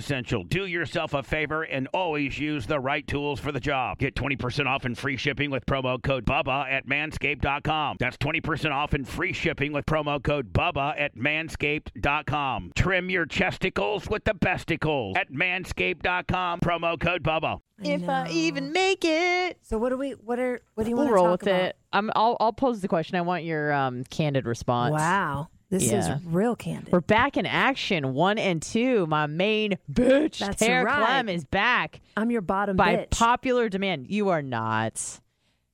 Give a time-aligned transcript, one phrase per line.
[0.00, 0.42] essential.
[0.44, 3.98] Do yourself a favor and always use the right tools for the job.
[3.98, 7.96] Get 20% off and free shipping with promo code BUBBA at manscaped.com.
[8.00, 12.72] That's 20% off and free shipping with promo code BUBBA at manscaped.com.
[12.74, 16.60] Trim your chesticles with the besticles at manscaped.com.
[16.60, 17.60] Promo code BUBBA.
[17.82, 19.58] If I even make it.
[19.62, 20.10] So what do we?
[20.12, 20.60] What are?
[20.74, 21.62] What do you We'll want to roll talk with about?
[21.62, 21.76] it.
[21.92, 23.16] I'm, I'll, I'll pose the question.
[23.16, 24.92] I want your um, candid response.
[24.92, 26.16] Wow, this Yeah.
[26.18, 26.92] is real candid.
[26.92, 28.12] We're back in action.
[28.14, 29.06] One and two.
[29.06, 31.04] My main bitch, That's Tara right.
[31.06, 32.78] Clem, is back I'm your bottom bitch.
[32.78, 33.10] by bitch.
[33.10, 34.06] popular demand.
[34.10, 35.20] You are not.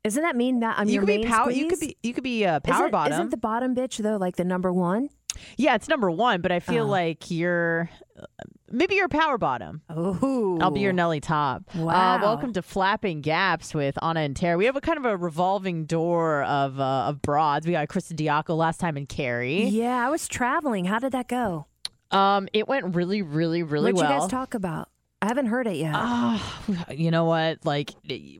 [0.05, 1.51] Isn't that mean that I'm you your could be main power.
[1.51, 1.97] You could be.
[2.03, 3.12] You could be uh, a power isn't, bottom.
[3.15, 5.09] Isn't the bottom bitch though like the number one?
[5.57, 6.41] yeah, it's number one.
[6.43, 6.89] But I feel Oh.
[6.89, 7.91] like you're.
[8.69, 9.82] Uh, Maybe you're a power bottom.
[9.91, 11.62] Oh, I'll be your Nelly top.
[11.75, 12.21] Uh, Wow.
[12.22, 14.56] welcome to Flapping Gaps with Anna and Tara.
[14.56, 17.66] We have a kind of a revolving door of uh, of broads.
[17.66, 19.65] We got Krista Diaco last time and Carrie.
[19.65, 20.84] Yeah, I was traveling.
[20.87, 21.66] How did that go?
[22.10, 24.03] Um, it went really, really, really well.
[24.04, 24.16] What'd well.
[24.16, 24.88] you guys talk about?
[25.27, 25.93] I haven't heard it yet.
[25.93, 26.61] Ah,
[26.91, 27.65] you know what?
[27.65, 27.91] Like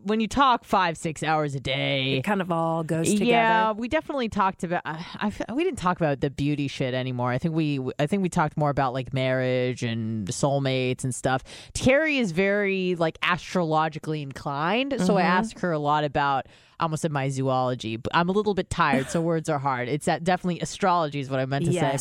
[0.05, 2.15] when you talk five, six hours a day.
[2.19, 3.25] it kind of all goes together.
[3.25, 4.83] Yeah, we definitely talked about.
[4.85, 5.05] I,
[5.49, 7.33] I- we didn't talk about the beauty shit anymore.
[7.33, 11.43] I think we, I think we talked more about like marriage and soulmates and stuff.
[11.75, 15.17] Carrie is very like astrologically inclined, so Mm-hmm.
[15.19, 16.47] I asked her a lot about.
[16.79, 19.89] I almost said my zoology, but I'm a little bit tired, so words are hard.
[19.89, 21.99] It's that definitely astrology is what I meant to say.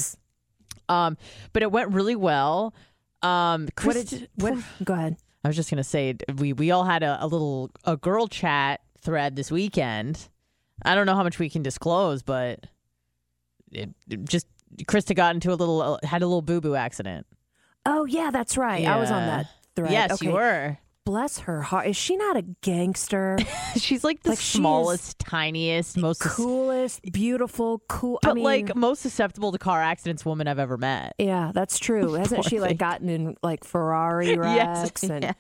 [0.90, 1.18] Um,
[1.54, 2.76] but it went really well.
[3.26, 4.30] Um, What Chris, did?
[4.36, 4.58] What?
[4.84, 5.18] Go ahead.
[5.44, 8.82] I was just gonna say we we all had a, a little a girl chat
[9.02, 10.28] thread this weekend.
[10.84, 12.66] I don't know how much we can disclose, but
[13.72, 14.48] it, it just
[14.84, 17.28] Krista got into a little had a little boo boo accident.
[17.86, 18.86] Oh yeah, that's right.
[18.86, 19.92] I was on that thread.
[19.92, 20.26] Yes, okay.
[20.26, 20.78] you were.
[21.06, 21.86] Bless her heart.
[21.88, 23.38] Is she not a gangster?
[23.78, 28.18] She's like the Like, smallest, tiniest, most sus- coolest, beautiful, cool.
[28.24, 31.14] but I mean, like most susceptible to car accidents woman I've ever met.
[31.20, 32.14] yeah, that's true.
[32.16, 32.62] Hasn't she thing.
[32.62, 35.34] like gotten in like Ferrari wrecks Yes, and yeah.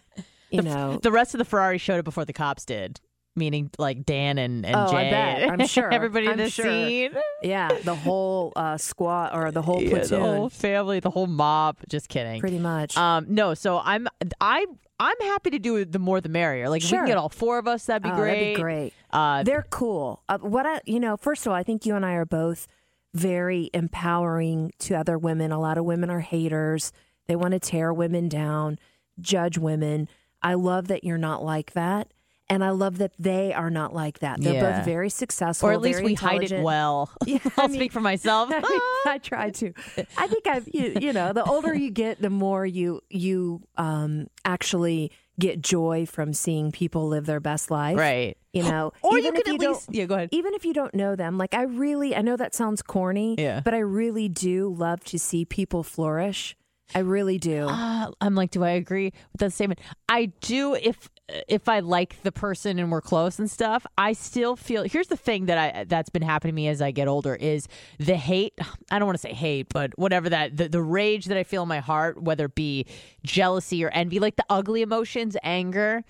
[0.51, 0.99] you The know?
[1.01, 3.01] The rest of the Ferrari showed it before the cops did.
[3.37, 5.09] Meaning like Dan and, and Oh, I Jay.
[5.09, 5.49] bet.
[5.51, 5.91] I'm sure.
[5.91, 6.63] Everybody in the sure.
[6.65, 7.11] scene.
[7.43, 11.75] yeah, the whole uh, squad or the whole Yeah, the whole family, the whole mob.
[11.89, 12.39] Just kidding.
[12.39, 12.95] pretty much.
[12.95, 14.07] Um, no, so I'm
[14.39, 14.65] I
[14.99, 15.83] I'm happy to do.
[15.85, 16.69] The more the merrier.
[16.69, 18.39] Like if we can get all four of us, that'd be Oh, great.
[18.39, 18.93] That'd be great.
[19.11, 20.23] Uh, They're cool.
[20.29, 22.67] Uh, what I, you know, first of all, I think you and I are both
[23.13, 25.51] very empowering to other women.
[25.51, 26.91] A lot of women are haters.
[27.27, 28.77] They want to tear women down,
[29.19, 30.07] judge women.
[30.41, 32.11] I love that you're not like that.
[32.47, 34.39] And I love that they are not like that.
[34.39, 34.77] They're Yeah.
[34.77, 35.69] both very successful.
[35.69, 37.09] or at least we hide it well.
[37.25, 38.49] Yeah, I I'll mean- speak for myself.
[38.53, 39.73] I, mean, I try to.
[40.17, 44.27] I think I've you, you know the older you get, the more you you um
[44.45, 47.97] actually get joy from seeing people live their best life.
[47.97, 48.37] right.
[48.53, 50.05] You know, Or you if could at least yeah.
[50.05, 50.29] Go ahead.
[50.31, 53.59] even if you don't know them, like I really, I know that sounds corny, Yeah.
[53.65, 56.55] but I really do love to see people flourish
[56.93, 57.67] I really do.
[57.67, 59.79] Uh, I'm like, do I agree with that statement?
[60.07, 61.09] I do if
[61.47, 63.85] if I like the person and we're close and stuff.
[63.97, 64.83] I still feel.
[64.83, 67.67] Here's the thing that I that's been happening to me as I get older is
[67.99, 68.53] the hate.
[68.91, 71.63] I don't want to say hate, but whatever that the, the rage that I feel
[71.63, 72.85] in my heart, whether it be
[73.23, 76.03] jealousy or envy, like the ugly emotions, anger.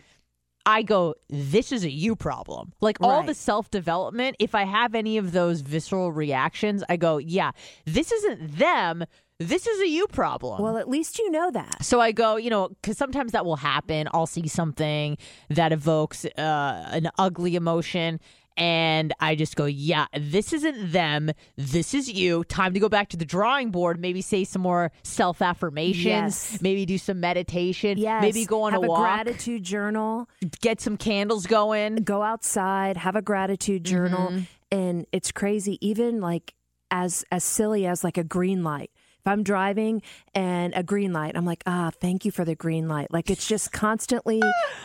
[0.68, 2.74] I go, this is a you problem.
[2.82, 7.20] Like all the self development, if I have any of those visceral reactions, I go,
[7.20, 7.52] yeah,
[7.86, 9.06] this isn't them.
[9.40, 10.62] This is a you problem.
[10.62, 11.84] well, at least you know that.
[11.84, 14.08] So I go, you know, because sometimes that will happen.
[14.14, 15.18] I'll see something
[15.50, 18.22] that evokes uh, an ugly emotion.
[18.58, 21.32] And I just go, yeah, this isn't them.
[21.58, 22.46] This is you.
[22.46, 24.00] Time to go back to the drawing board.
[24.00, 26.06] Maybe say some more self affirmations.
[26.06, 26.62] Yes.
[26.62, 27.98] Maybe do some meditation.
[27.98, 28.22] Yes.
[28.22, 29.02] Maybe go on have a walk.
[29.02, 30.30] gratitude journal.
[30.62, 31.98] get some candles going.
[31.98, 32.96] Go outside.
[32.96, 34.30] Have a gratitude journal.
[34.30, 34.44] Mm-hmm.
[34.72, 35.78] And it's crazy.
[35.86, 36.54] Even like
[36.92, 38.92] as as silly as like a green light.
[39.26, 40.04] If I'm driving
[40.36, 43.12] and a green light, I'm like, ah, thank you for the green light.
[43.12, 44.40] Like it's just constantly.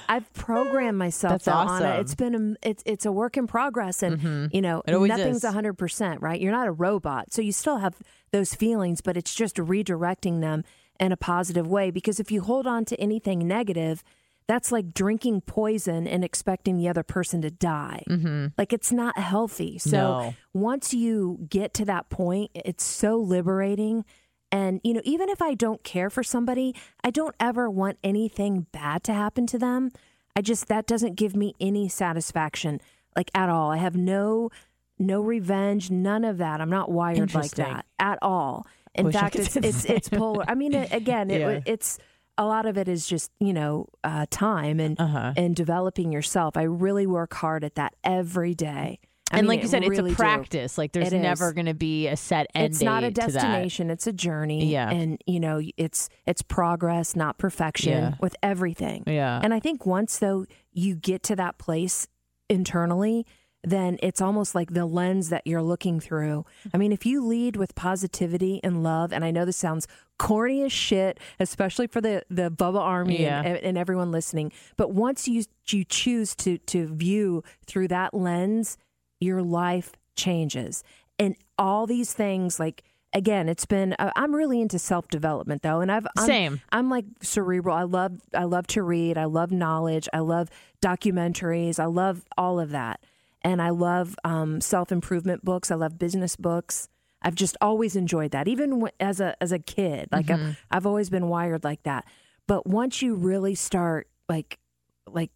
[0.09, 1.87] I've programmed myself That's on it.
[1.87, 2.01] awesome.
[2.01, 5.75] It's been a, it's it's a work in progress, and you know nothing's a hundred
[5.75, 6.41] percent right.
[6.41, 7.97] You're not a robot, so you still have
[8.31, 10.65] those feelings, but it's just redirecting them
[10.99, 11.91] in a positive way.
[11.91, 14.03] Because if you hold on to anything negative,
[14.49, 18.05] that's like drinking poison and expecting the other person to die.
[18.09, 18.47] Mm-hmm.
[18.57, 19.77] Like it's not healthy.
[19.77, 20.35] So No.
[20.55, 24.07] once you get to that point, it's so liberating.
[24.53, 26.75] And, you know, even if I don't care for somebody,
[27.05, 29.91] I don't ever want anything bad to happen to them.
[30.37, 32.81] I just, that doesn't give me any satisfaction,
[33.17, 33.71] like at all.
[33.71, 34.51] I have no,
[34.99, 36.61] no revenge, none of that.
[36.61, 38.67] I'm not wired like that at all.
[38.95, 40.45] In Wish fact, it's, it's, it's polar.
[40.49, 41.61] I mean, it- again, it, Yeah.
[41.67, 41.99] it's,
[42.39, 45.35] a lot of it is just, you know, uh, time and, Uh-huh.
[45.37, 46.57] and developing yourself.
[46.57, 48.99] I really work hard at that every day.
[49.31, 50.77] I and mean, like you said, really it's a practice.
[50.79, 53.33] Like there's It never going to be a set end It's not a date to
[53.33, 53.41] that.
[53.41, 54.67] destination; it's a journey.
[54.73, 54.91] Yeah.
[54.91, 58.15] and you know, it's it's progress, not perfection, Yeah.
[58.21, 59.05] with everything.
[59.07, 59.41] Yeah.
[59.43, 62.09] And I think once though you get to that place
[62.49, 63.27] internally,
[63.63, 66.45] then it's almost like the lens that you're looking through.
[66.73, 69.87] I mean, if you lead with positivity and love, and I know this sounds
[70.19, 73.43] corny as shit, especially for the the Bubba Army Yeah.
[73.45, 78.77] and, and everyone listening, but once you you choose to to view through that lens,
[79.21, 80.83] your life changes,
[81.19, 82.83] and all these things like.
[83.13, 83.97] Again, it's been.
[83.99, 86.61] Uh, I'm really into self development though, and I've I'm, Same.
[86.71, 87.75] I'm like cerebral.
[87.75, 89.19] I love I love to read.
[89.19, 90.09] I love knowledge.
[90.13, 90.49] I love
[90.81, 91.81] documentaries.
[91.81, 93.01] I love all of that.
[93.43, 95.73] And I love um, self improvement books.
[95.73, 96.89] I love business books.
[97.21, 100.09] I've just always enjoyed that, even as a as a kid.
[100.13, 102.05] Like I've, I've always been wired like that.
[102.47, 104.61] But once you really start like
[105.09, 105.33] like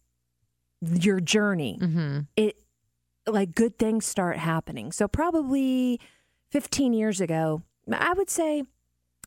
[0.81, 2.19] your journey, Mm-hmm.
[2.37, 2.55] it
[3.27, 4.91] like good things start happening.
[4.91, 5.99] So probably
[6.51, 7.61] 15 years ago,
[7.91, 8.63] I would say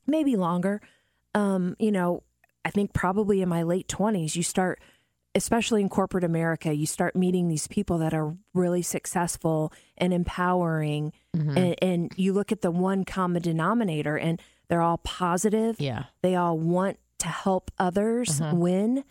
[0.07, 0.81] maybe longer.
[1.35, 2.23] Um, you know,
[2.65, 4.81] I think probably in my late 20s, you start
[5.35, 11.13] especially in corporate America, you start meeting these people that are really successful and empowering
[11.57, 15.81] and, and you look at the one common denominator and they're all positive.
[15.81, 16.05] Yeah.
[16.23, 19.05] They all want to help others win.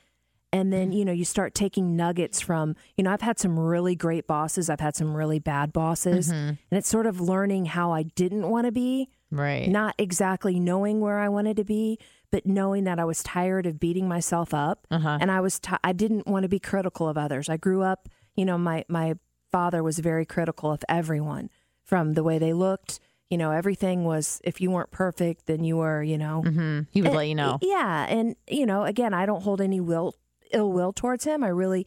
[0.54, 3.96] And then, you know, you start taking nuggets from, you know, I've had some really
[3.96, 6.30] great bosses, I've had some really bad bosses.
[6.30, 9.68] And it's sort of learning how I didn't want to be, Right.
[9.70, 12.00] not exactly knowing where I wanted to be,
[12.32, 14.88] but knowing that I was tired of beating myself up.
[14.90, 15.18] Uh-huh.
[15.20, 17.50] And I was, ti I didn't want to be critical of others.
[17.50, 19.16] I grew up, you know, my, my
[19.52, 21.50] father was very critical of everyone
[21.84, 23.02] from the way they looked.
[23.30, 27.02] You know, everything was, if you weren't perfect, then you were, you know, hmm He
[27.02, 27.60] would and- let you know.
[27.62, 30.16] Yeah, and you know, again, I don't hold any will
[30.52, 31.44] ill will towards him.
[31.44, 31.86] I really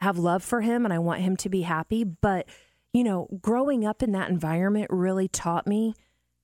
[0.00, 2.46] have love for him and I want him to be happy, but
[2.92, 5.94] you know, growing up in that environment really taught me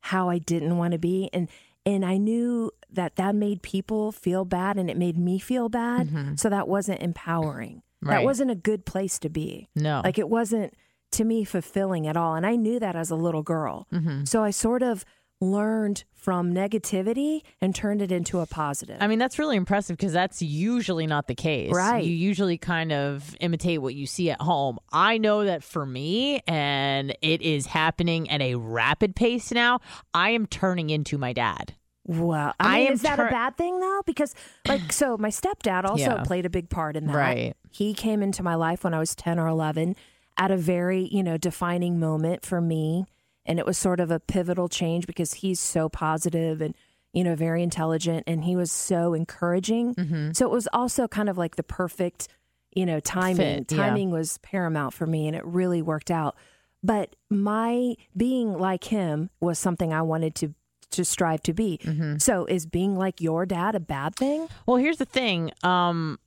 [0.00, 1.48] how I didn't want to be and
[1.86, 6.38] and I knew that that made people feel bad and it made me feel bad,
[6.38, 7.82] so that wasn't empowering.
[8.02, 9.68] That wasn't a good place to be.
[9.74, 10.00] No.
[10.04, 10.74] Like it wasn't
[11.12, 12.34] to me fulfilling at all.
[12.34, 13.86] And I knew that as a little girl.
[13.92, 14.24] Mm-hmm.
[14.24, 15.04] So I sort of
[15.40, 18.98] learned from negativity and turned it into a positive.
[19.00, 21.72] I mean, that's really impressive because that's usually not the case.
[21.72, 22.04] Right.
[22.04, 24.78] You usually kind of imitate what you see at home.
[24.92, 29.80] I know that for me, and it is happening at a rapid pace now,
[30.12, 31.74] I am turning into my dad.
[32.06, 34.02] Well, I, I mean, am is that tur- a bad thing though?
[34.04, 34.34] Because
[34.66, 36.22] like, so my stepdad also Yeah.
[36.24, 37.14] played a big part in that.
[37.14, 37.56] Right.
[37.70, 39.94] He came into my life when I was ten or eleven,
[40.36, 43.04] at a very you know defining moment for me,
[43.50, 46.76] and it was sort of a pivotal change because he's so positive and
[47.12, 49.96] you know very intelligent, and he was so encouraging.
[49.96, 50.30] Mm-hmm.
[50.32, 52.28] So it was also kind of like the perfect,
[52.72, 53.64] you know, timing.
[53.64, 53.88] Fit, yeah.
[53.88, 56.36] timing was paramount for me, and it really worked out.
[56.84, 60.54] But my being like him was something I wanted to
[60.92, 61.80] to strive to be.
[61.82, 62.18] Mm-hmm.
[62.18, 64.46] So is being like your dad a bad thing?
[64.66, 65.50] Well, here's the thing.
[65.64, 66.20] Um,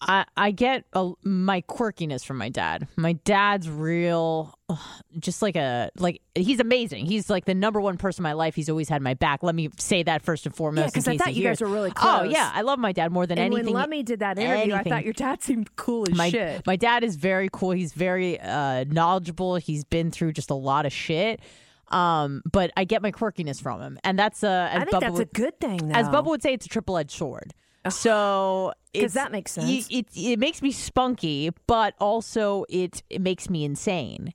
[0.00, 2.86] I I get a, my quirkiness from my dad.
[2.96, 4.78] My dad's real, ugh,
[5.18, 7.06] just like a like he's amazing.
[7.06, 8.54] He's like the number one person in my life.
[8.54, 9.42] He's always had my back.
[9.42, 10.80] Let me say that first and foremost.
[10.82, 13.10] Yeah, in 'cause I thought you guys were really Oh yeah, I love my dad
[13.10, 13.72] more than And anything.
[13.72, 14.92] when Lemmy did that interview, anything.
[14.92, 16.66] I thought your dad seemed cool as my shit.
[16.66, 17.70] my dad is very cool.
[17.70, 19.56] He's very uh, knowledgeable.
[19.56, 21.40] He's been through just a lot of shit.
[21.88, 25.00] Um, but I get my quirkiness from him, and that's uh, as I think Bubba
[25.00, 25.94] that's a good thing, though.
[25.94, 27.54] as Bubba would say, it's a triple edged sword.
[27.88, 29.86] So it's- that makes sense.
[29.90, 34.32] It, it makes me spunky, but also it, it makes me insane.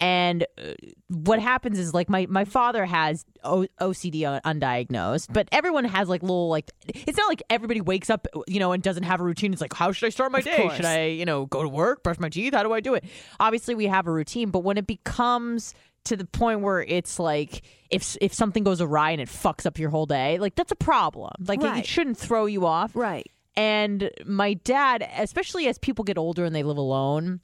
[0.00, 0.72] And uh,
[1.08, 6.20] what happens is like my, my father has o- OCD undiagnosed, but everyone has like
[6.20, 9.52] little like it's not like everybody wakes up you know and doesn't have a routine.
[9.52, 10.56] It's like how should I start my Of day?
[10.56, 10.76] course.
[10.76, 12.54] Should I you know go to work, brush my teeth?
[12.54, 13.04] How do I do it?
[13.38, 17.62] Obviously we have a routine, but when it becomes to the point where it's like
[17.90, 20.76] if if something goes awry and it fucks up your whole day, like that's a
[20.76, 21.30] problem.
[21.46, 22.94] Like it- it, shouldn't throw you off.
[22.94, 23.30] right.
[23.56, 27.38] And my dad, especially as people get older and they live alone,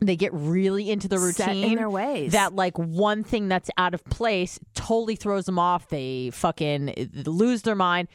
[0.00, 1.46] they get really into the routine.
[1.46, 2.32] Set in their ways.
[2.32, 5.88] That like one thing that's out of place totally throws them off.
[5.88, 8.08] They fucking eh, lose their mind.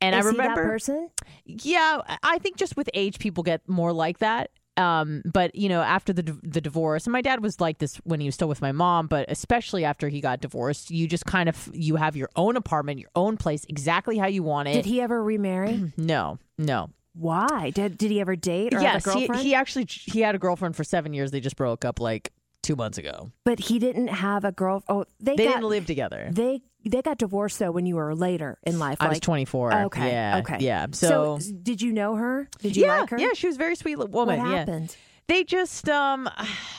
[0.00, 1.10] And Is I remember, person?
[1.44, 4.50] yeah, I think just with age, people get more like that.
[4.76, 8.20] Um, but you know, after the the divorce, and my dad was like this when
[8.20, 11.48] he was still with my mom, but especially after he got divorced, you just kind
[11.48, 14.72] of you have your own apartment, your own place, exactly how you want it.
[14.74, 15.92] Did he ever remarry?
[15.98, 17.70] no, no, Why?
[17.74, 20.38] Did Did he ever date or yes, have a he, he actually he had a
[20.38, 21.30] girlfriend for seven years.
[21.30, 23.30] They just broke up like two months ago.
[23.44, 24.84] but he didn't have a girl.
[24.88, 26.30] Oh, they, They got, didn't live together.
[26.32, 28.98] They they got divorced though when you were later in life.
[29.00, 29.74] I was 24.
[29.86, 30.08] Okay.
[30.10, 30.38] Yeah.
[30.38, 30.56] Okay.
[30.60, 30.86] Yeah.
[30.92, 32.48] So, s- did you know her?
[32.60, 33.18] Did you yeah, like her?
[33.18, 34.36] yeah, she was a very sweet li- What woman.
[34.40, 34.58] yeah.
[34.58, 34.96] happened?
[35.28, 36.28] They just um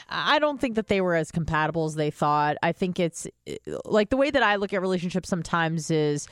[0.09, 2.57] I don't think that they were as compatible as they thought.
[2.61, 3.25] I think it's
[3.85, 6.27] like the way that I look at relationships sometimes is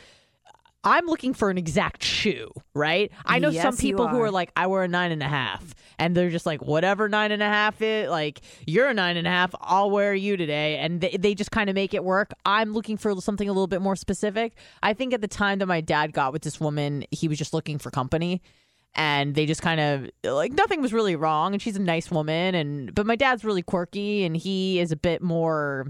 [0.83, 3.11] I'm looking for an exact shoe, right?
[3.25, 4.25] I know some Yes, you people who are.
[4.25, 7.31] are like, I wear a nine and a half, and they're just like, whatever nine
[7.31, 10.77] and a half is, like, you're a nine and a half, I'll wear you today.
[10.77, 12.33] And they, they just kind of make it work.
[12.45, 14.55] I'm looking for something a little bit more specific.
[14.81, 17.53] I think at the time that my dad got with this woman, he was just
[17.53, 18.41] looking for company.
[18.93, 22.55] And they just kind of like nothing was really wrong, and she's a nice woman,
[22.55, 25.87] and but my dad's really quirky, and he is a bit more.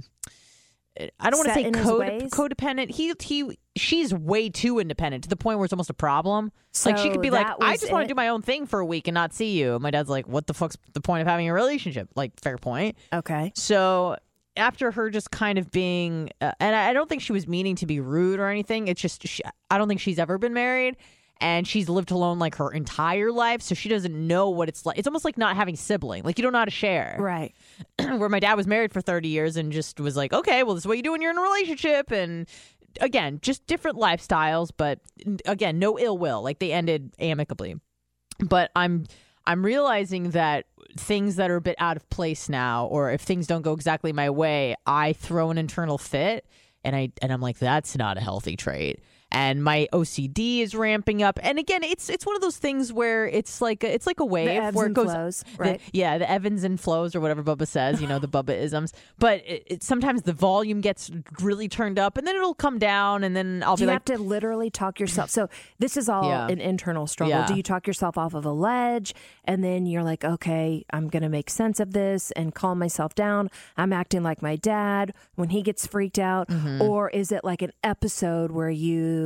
[1.19, 2.91] I don't want to say code, codependent.
[2.91, 6.51] He he she's way too independent to the point where it's almost a problem.
[6.85, 8.85] like she could be like, I just want to do my own thing for a
[8.85, 9.79] week and not see you.
[9.79, 12.09] My dad's like, what the fuck's the point of having a relationship?
[12.15, 12.97] Like, fair point.
[13.13, 13.53] Okay.
[13.55, 14.17] So
[14.57, 17.85] after her just kind of being, uh, and I don't think she was meaning to
[17.85, 18.87] be rude or anything.
[18.89, 20.97] It's just she, I don't think she's ever been married.
[21.39, 24.99] And she's lived alone like her entire life, so she doesn't know what it's like.
[24.99, 26.21] It's almost like not having sibling.
[26.23, 27.55] Like you don't know how to share Right.
[27.99, 30.83] where my dad was married for 30 years and just was like, okay, well, this
[30.83, 32.11] is what you do when you're in a relationship.
[32.11, 32.47] And
[32.99, 34.99] again, just different lifestyles, but
[35.45, 36.41] again, no ill will.
[36.41, 37.75] Like they ended amicably.
[38.39, 39.05] But I'm
[39.45, 40.65] I'm realizing that
[40.97, 44.13] things that are a bit out of place now, or if things don't go exactly
[44.13, 46.45] my way, I throw an internal fit
[46.83, 48.99] and I and I'm like, that's not a healthy trait.
[49.31, 51.39] And my OCD is ramping up.
[51.41, 54.25] And again, it's it's one of those things where it's like a, it's like a
[54.25, 55.81] wave where it goes flows, the- right?
[55.93, 58.91] yeah, the Evans and flows or whatever Bubba says, you know, the Bubba isms.
[59.19, 61.09] But it, it, sometimes the volume gets
[61.41, 64.07] really turned up and then it'll come down and then I'll Do be you like,
[64.09, 65.29] have to literally talk yourself?
[65.29, 65.47] So
[65.79, 66.47] this is all Yeah.
[66.49, 67.37] an internal struggle.
[67.37, 67.47] Yeah.
[67.47, 69.13] Do you talk yourself off of a ledge,
[69.45, 73.49] and then you're like, okay, I'm gonna make sense of this and calm myself down?
[73.77, 76.81] I'm acting like my dad when he gets freaked out, Mm-hmm.
[76.81, 79.20] or is it like an episode where you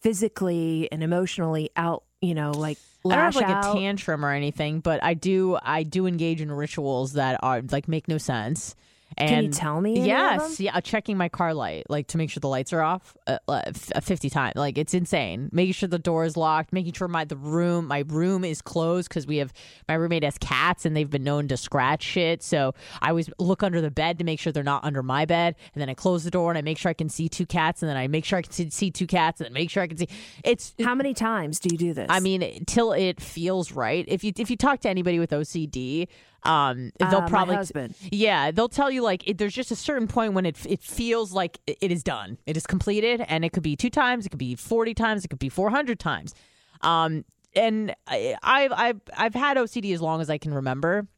[0.00, 3.76] physically and emotionally out, you know, like I don't have like out?
[3.76, 7.88] a tantrum or anything, but I do I do engage in rituals that are like
[7.88, 8.74] make no sense.
[9.18, 10.00] And Can you tell me?
[10.06, 13.38] Yes, yeah, checking my car light, like to make sure the lights are off, uh,
[13.48, 14.54] uh, f- uh, fifty times.
[14.56, 15.48] Like it's insane.
[15.52, 19.08] Making sure the door is locked, making sure my the room, my room is closed
[19.08, 19.52] because we have
[19.88, 22.42] my roommate has cats and they've been known to scratch shit.
[22.42, 25.56] So I always look under the bed to make sure they're not under my bed,
[25.74, 27.82] and then I close the door and I make sure I can see two cats,
[27.82, 29.82] and then I make sure I can see, see two cats, and then make sure
[29.82, 30.08] I can see.
[30.44, 32.06] It's How many times do you do this?
[32.08, 34.04] I mean, till it feels right.
[34.06, 36.06] If you if you talk to anybody with OCD,
[36.44, 37.94] um, Uh, they'll my probably husband.
[38.12, 41.32] yeah, they'll tell you like it, there's just a certain point when it it feels
[41.32, 44.38] like it is done, it is completed, and it could be two times, it could
[44.38, 46.34] be forty times, it could be four hundred times.
[46.82, 51.08] Um, and I, I've I've I've had OCD as long as I can remember.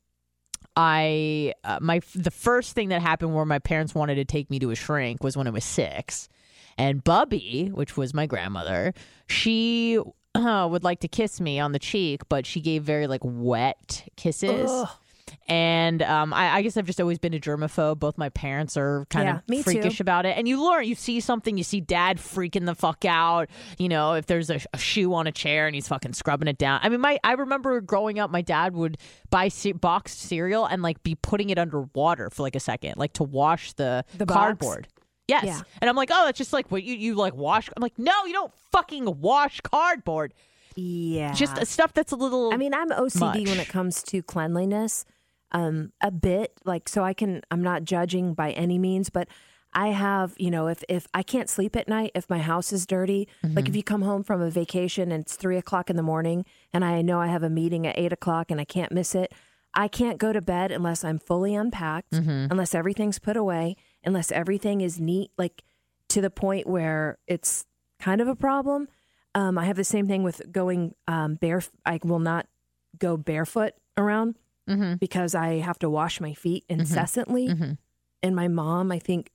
[0.77, 4.59] I uh, my the first thing that happened where my parents wanted to take me
[4.61, 6.29] to a shrink was when I was six,
[6.79, 8.95] and Bubby, which was my grandmother,
[9.27, 9.99] she
[10.35, 14.09] uh, would like to kiss me on the cheek, but she gave very like wet
[14.17, 14.71] kisses.
[15.51, 17.99] And um, I, I guess I've just always been a germaphobe.
[17.99, 19.63] Both my parents are kind Yeah, of me too.
[19.65, 20.39] freakish about it.
[20.39, 23.51] And you learn, you see something, you see dad freaking the fuck out.
[23.77, 26.57] You know, if there's a, a shoe on a chair and he's fucking scrubbing it
[26.57, 26.79] down.
[26.83, 28.97] I mean, my I remember growing up, my dad would
[29.31, 32.95] buy ce- boxed cereal and like be putting it under water for like a second,
[32.97, 34.37] like to wash the, The box?
[34.39, 34.89] cardboard.
[35.27, 35.45] Yes.
[35.45, 35.61] Yeah.
[35.81, 37.69] And I'm like, oh, that's just like what you, you like wash.
[37.77, 40.33] I'm like, no, you don't fucking wash cardboard.
[40.77, 41.33] Yeah.
[41.35, 42.55] Just stuff that's a little.
[42.55, 45.05] I mean, I'm OCD when it comes to cleanliness,
[45.53, 47.03] um, a bit like so.
[47.05, 47.43] I can.
[47.51, 49.29] I'm not judging by any means, but
[49.73, 52.87] I have, you know, if if I can't sleep at night, if my house is
[52.87, 53.67] dirty, like Mm-hmm.
[53.69, 56.85] if you come home from a vacation and it's three o'clock in the morning, and
[56.85, 59.33] I know I have a meeting at eight o'clock and I can't miss it,
[59.75, 62.47] I can't go to bed unless I'm fully unpacked, Mm-hmm.
[62.51, 65.63] unless everything's put away, unless everything is neat, like
[66.09, 67.65] to the point where it's
[68.01, 68.89] kind of a problem.
[69.37, 71.63] Um, I have the same thing with going um, bare.
[71.87, 72.47] I will not
[72.99, 74.35] go barefoot around
[74.71, 74.99] Mhm.
[75.01, 76.81] because I have to wash my feet Mm-hmm.
[76.81, 77.77] incessantly.
[78.23, 79.31] And my mom, I think,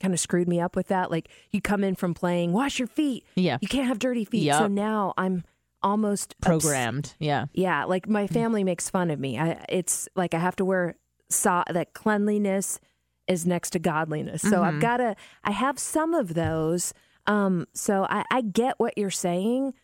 [0.00, 1.10] kind of screwed me up with that.
[1.10, 3.24] Like you come in from playing, wash your feet.
[3.34, 3.58] Yeah.
[3.60, 4.42] You can't have dirty feet.
[4.42, 4.58] Yep.
[4.58, 5.44] So now I'm
[5.82, 7.14] almost programmed.
[7.18, 7.46] Yeah.
[7.52, 9.38] yeah, like my family makes fun of me.
[9.38, 10.96] I, it's like I have to wear
[11.30, 12.80] so that cleanliness
[13.26, 14.42] is next to godliness.
[14.42, 15.14] So I've got to.
[15.44, 16.94] I have some of those.
[17.26, 19.74] Um, so I, I get what you're saying,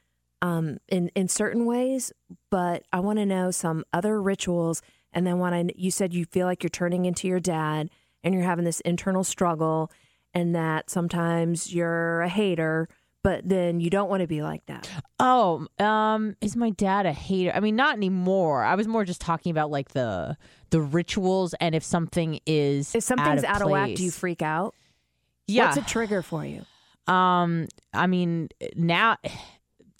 [0.44, 2.12] um, in in certain ways,
[2.50, 4.82] but I want to know some other rituals.
[5.14, 7.88] And then when I, you said you feel like you're turning into your dad,
[8.22, 9.90] and you're having this internal struggle,
[10.34, 12.88] and that sometimes you're a hater,
[13.22, 14.90] but then you don't want to be like that.
[15.18, 17.52] Oh, um, is my dad a hater?
[17.54, 18.64] I mean, not anymore.
[18.64, 20.36] I was more just talking about like the
[20.68, 24.10] the rituals and if something is If something's out out of, of whack, do you
[24.10, 24.74] freak out?
[25.46, 25.66] Yeah.
[25.66, 26.66] What's a trigger for you?
[27.10, 29.16] Um, I mean, now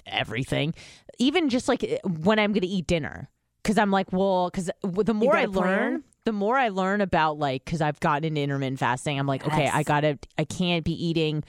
[0.06, 0.74] everything,
[1.18, 3.28] even just like eh, when I'm going to eat dinner,
[3.62, 5.66] because I'm like, well, because the more I I a plan?
[5.66, 9.46] learn, the more I learn about like, because I've gotten into intermittent fasting, I'm like,
[9.46, 11.44] okay, I gotta, I can't be eating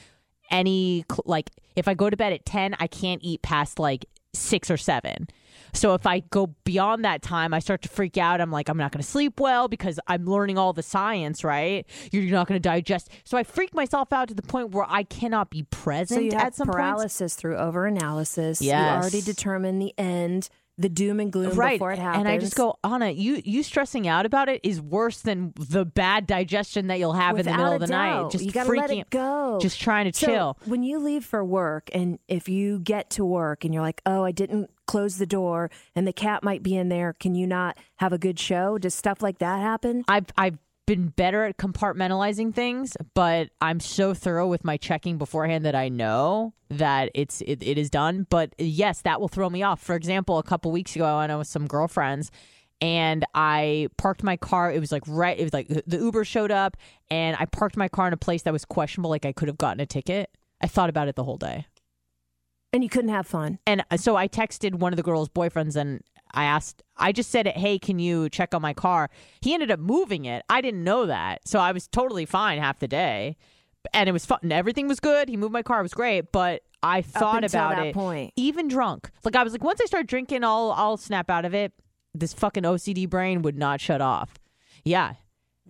[0.52, 4.70] any like if I go to bed at ten, I can't eat past like six
[4.70, 5.28] or seven.
[5.76, 8.42] So if I go beyond that time, I start to freak out.
[8.42, 11.86] I'm like, I'm not going to sleep well because I'm learning all the science, right?
[12.12, 13.10] You're not going to digest.
[13.24, 16.32] So I freak myself out to the point where I cannot be present So you
[16.34, 18.62] have at some paralysis through overanalysis.
[18.62, 18.62] Yes.
[18.62, 22.20] You already determine the end, the doom and gloom Right, before it happens.
[22.22, 25.86] and I just go, Anna, you you stressing out about it is worse than the
[25.86, 28.30] bad digestion that you'll have in the middle of the night.
[28.32, 29.58] Just you gotta freaking, let it go.
[29.62, 30.58] just trying to So chill.
[30.66, 34.24] When you leave for work, and if you get to work and you're like, "Oh,
[34.24, 37.78] I didn't close the door, and the cat might be in there," can you not
[37.98, 38.78] have a good show?
[38.78, 40.04] Does stuff like that happen?
[40.10, 45.66] I've I've been better at compartmentalizing things, but I'm so thorough with my checking beforehand
[45.66, 48.28] that I know that it's it, it is done.
[48.30, 49.82] But yes, that will throw me off.
[49.82, 52.32] For example, a couple weeks ago, I went out with some girlfriends
[52.82, 54.72] and I parked my car.
[54.72, 55.38] It was like right.
[55.38, 56.78] It was like the Uber showed up,
[57.10, 59.10] and I parked my car in a place that was questionable.
[59.10, 60.30] Like I could have gotten a ticket.
[60.62, 61.68] I thought about it the whole day.
[62.74, 63.60] And you couldn't have fun.
[63.66, 66.02] And uh, so I texted one of the girl's boyfriends and
[66.36, 69.10] I asked, I just said, hey, can you check on my car?
[69.42, 70.44] He ended up moving it.
[70.50, 71.48] I didn't know that.
[71.48, 73.38] So I was totally fine half the day.
[73.94, 74.40] And it was fun.
[74.42, 75.30] And everything was good.
[75.30, 75.80] He moved my car.
[75.80, 76.32] It was great.
[76.32, 77.94] But I thought about that it.
[77.94, 78.34] point.
[78.36, 79.10] Even drunk.
[79.24, 81.72] Like I was like, once I start drinking, I'll, I'll snap out of it.
[82.14, 84.34] This fucking OCD brain would not shut off.
[84.84, 85.14] Yeah.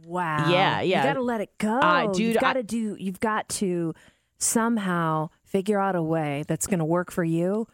[0.06, 0.50] Wow.
[0.50, 1.00] Yeah, yeah.
[1.02, 1.80] You got to let it go.
[1.80, 2.96] Uh, dude, you've got I- to do.
[3.00, 3.94] You've got to
[4.38, 7.68] somehow figure out a way that's going to work for you,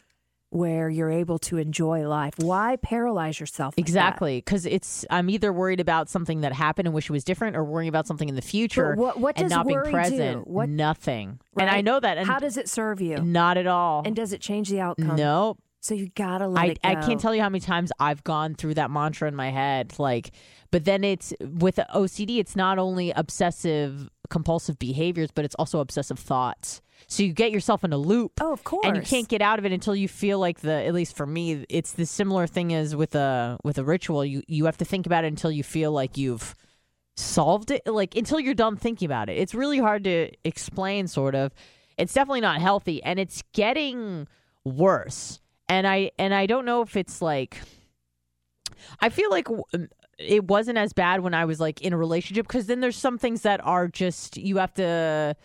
[0.51, 2.33] where you're able to enjoy life.
[2.37, 3.73] Why paralyze yourself?
[3.73, 3.79] like?
[3.79, 4.37] Exactly.
[4.37, 7.63] Because it's, I'm either worried about something that happened and wish it was different or
[7.63, 9.91] worrying about something in the future what- what and does not being worry do?
[9.91, 10.47] present.
[10.47, 11.39] What- Nothing.
[11.57, 12.17] And I know that.
[12.17, 13.17] And How does it serve you?
[13.17, 14.03] Not at all.
[14.05, 15.15] And does it change the outcome?
[15.15, 15.57] Nope.
[15.79, 16.89] So you gotta let I, it go.
[16.89, 19.97] I can't tell you how many times I've gone through that mantra in my head.
[19.97, 20.29] Like,
[20.69, 26.19] but then it's with OCD, it's not only obsessive compulsive behaviors, but it's also obsessive
[26.19, 26.81] thoughts.
[27.07, 28.33] So you get yourself in a loop.
[28.41, 28.85] Oh, of course.
[28.85, 31.25] And you can't get out of it until you feel like the at least for
[31.25, 34.23] me, it's the similar thing as with a with a ritual.
[34.23, 36.55] You you have to think about it until you feel like you've
[37.17, 39.37] solved it like until you're done thinking about it.
[39.37, 41.53] It's really hard to explain sort of.
[41.97, 44.27] It's definitely not healthy and it's getting
[44.63, 45.39] worse.
[45.67, 47.57] And I and I don't know if it's like
[48.99, 49.87] I feel like w-
[50.17, 53.17] it wasn't as bad when I was like in a relationship because then there's some
[53.17, 55.35] things that are just you have to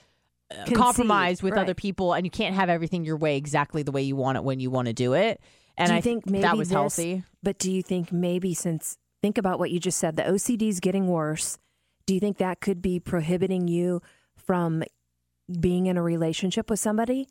[0.51, 1.63] Uh, Concede, compromise with right.
[1.63, 4.45] other people and you can't have everything your way exactly the way you want it
[4.45, 5.41] when you want to do it.
[5.77, 7.25] And do I think maybe that was this- healthy.
[7.43, 10.79] But do you think maybe since think about what you just said, the OCD is
[10.81, 11.59] getting worse.
[12.07, 14.01] Do you think that could be prohibiting you
[14.37, 14.85] from
[15.61, 17.29] being in a relationship with somebody?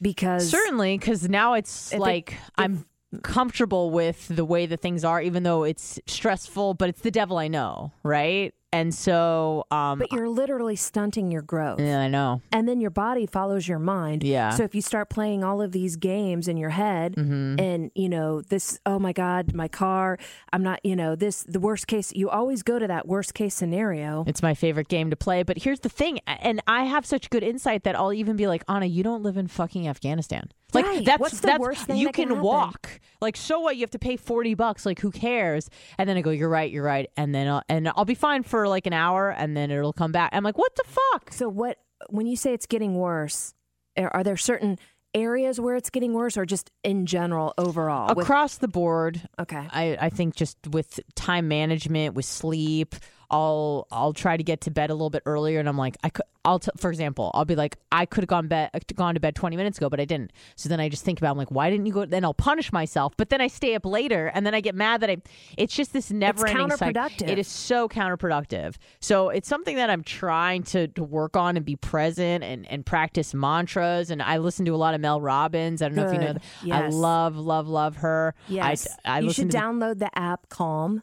[0.00, 2.84] Because Certainly, because now it's it- like if I'm
[3.22, 6.74] comfortable with the way that things are, even though it's stressful.
[6.74, 8.54] But it's the devil I know, right?
[8.74, 11.80] And so, um, But you're literally stunting your growth.
[11.80, 12.42] yeah, I know.
[12.52, 14.24] And then your body follows your mind.
[14.24, 14.50] Yeah.
[14.50, 17.60] So if you start playing all of these games in your head Mm-hmm.
[17.60, 20.18] and, you know, this, oh my God, my car,
[20.52, 23.54] I'm not, you know, this, the worst case, you always go to that worst case
[23.54, 24.24] scenario.
[24.26, 25.42] It's my favorite game to play.
[25.44, 28.64] But here's the thing, and I have such good insight that I'll even be like,
[28.68, 30.50] Anna, you don't live in fucking Afghanistan.
[30.74, 31.04] Like Right.
[31.04, 33.00] that's What's that's thing you that can can walk.
[33.20, 33.76] Like so what?
[33.76, 34.84] You have to pay forty bucks.
[34.84, 35.70] Like who cares?
[35.98, 37.08] And then I go, you're right, you're right.
[37.16, 40.12] And then I'll, and I'll be fine for like an hour, and then it'll come
[40.12, 40.30] back.
[40.32, 41.32] I'm like, what the fuck?
[41.32, 41.78] So what,
[42.10, 43.54] when you say it's getting worse,
[43.96, 44.78] are there certain
[45.14, 48.12] areas where it's getting worse or just in general overall?
[48.14, 49.68] With- Across the board, okay.
[49.70, 52.94] I, I think just with time management, with sleep,
[53.34, 56.08] I'll I'll try to get to bed a little bit earlier, and I'm like, I
[56.10, 59.20] could, I'll t- for example, I'll be like, I could have gone bed gone to
[59.20, 60.30] bed 20 minutes ago, but I didn't.
[60.54, 62.04] So then I just think about, I'm like, why didn't you go?
[62.04, 65.00] Then I'll punish myself, but then I stay up later, and then I get mad
[65.00, 65.16] that I.
[65.58, 66.92] It's just this never ending cycle.
[66.92, 67.28] counterproductive.
[67.28, 68.76] It is so counterproductive.
[69.00, 72.86] So it's something that I'm trying to, to work on and be present and and
[72.86, 74.10] practice mantras.
[74.10, 75.82] And I listen to a lot of Mel Robbins.
[75.82, 76.32] I don't know if you know.
[76.34, 76.42] Good.
[76.70, 76.84] that.
[76.84, 78.34] I love love love her.
[78.48, 78.86] Yes.
[79.04, 81.02] I, I you should to the- download the app Calm.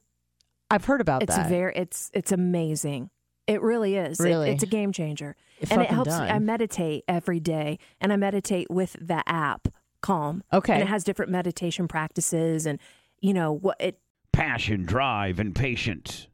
[0.71, 1.49] I've heard about It's that.
[1.49, 3.10] very it's it's amazing.
[3.47, 4.19] It really is.
[4.19, 4.51] It- Really?
[4.51, 5.36] it's a game changer.
[5.60, 6.29] It and it helps done.
[6.29, 9.67] I meditate every day and I meditate with the app
[10.01, 10.43] Calm.
[10.51, 10.73] Okay.
[10.73, 12.79] And it has different meditation practices and
[13.19, 13.99] you know what it
[14.34, 16.27] Passion, drive, and patience.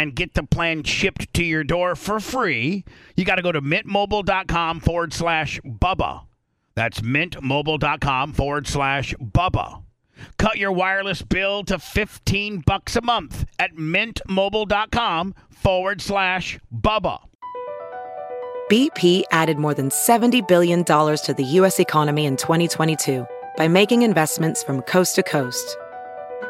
[0.00, 2.84] and get the plan shipped to your door for free,
[3.16, 6.22] you got to go to mintmobile.com forward slash Bubba.
[6.74, 9.82] That's mintmobile.com forward slash Bubba.
[10.38, 17.18] Cut your wireless bill to 15 bucks a month at mintmobile.com forward slash Bubba.
[18.70, 21.78] BP added more than $70 billion to the U.S.
[21.78, 25.76] economy in 2022 by making investments from coast to coast.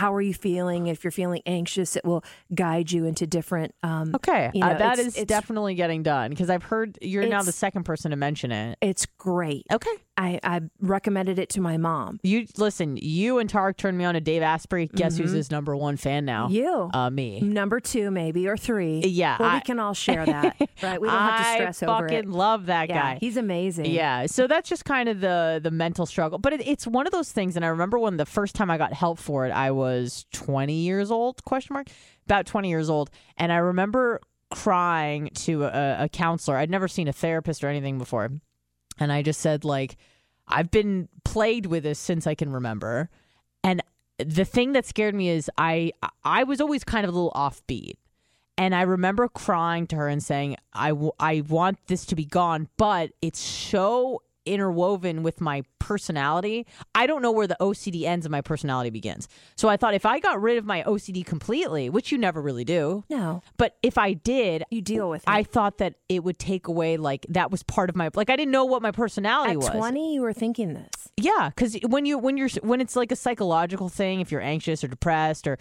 [0.00, 0.86] How are you feeling?
[0.86, 3.74] If you're feeling anxious, it will guide you into different.
[3.82, 7.26] Um, Okay, you uh, that it's- is it's- definitely getting done because I've heard you're
[7.28, 8.78] now the second person to mention it.
[8.80, 9.66] It's great.
[9.70, 12.20] Okay, I, I recommended it to my mom.
[12.22, 12.98] you listen.
[13.00, 14.86] You and Tarek turned me on to Dave Asprey.
[14.88, 16.44] Guess who's his number one fan now?
[16.46, 16.54] Mm-hmm.
[16.56, 16.90] You.
[16.92, 17.40] uh, me.
[17.40, 19.00] Number two, maybe, or three.
[19.00, 21.00] Yeah, Well, I- we can all share that, right?
[21.00, 22.12] We don't have to stress over it.
[22.12, 23.18] I fucking love that yeah, guy.
[23.18, 23.86] he's amazing.
[23.86, 27.12] Yeah, so that's just kind of the the mental struggle, but it, it's one of
[27.12, 27.56] those things.
[27.56, 30.74] And I remember when the first time I got help for it, I was twenty
[30.82, 31.42] years old?
[31.44, 31.86] Question mark.
[32.26, 34.20] About twenty years old, and I remember
[34.50, 36.56] crying to a, a counselor.
[36.58, 38.28] I'd never seen a therapist or anything before.
[39.00, 39.96] And I just said, like,
[40.46, 43.08] I've been plagued with this since I can remember.
[43.64, 43.82] And
[44.18, 47.94] the thing that scared me is I I was always kind of a little offbeat.
[48.58, 52.26] And I remember crying to her and saying, I, w- I want this to be
[52.26, 56.66] gone, but it's so interwoven with my personality.
[56.94, 59.26] I don't know where the OCD ends and my personality begins.
[59.56, 62.64] So I thought if I got rid of my OCD completely, which you never really
[62.64, 65.28] do, No, but if I did, you deal with it.
[65.28, 68.36] I thought that it would take away like that was part of my like I
[68.36, 69.68] didn't know what my personality At was.
[69.70, 71.08] 20, you were thinking this.
[71.16, 74.84] Yeah, because when you when you're when it's like a psychological thing, if you're anxious
[74.84, 75.58] or depressed or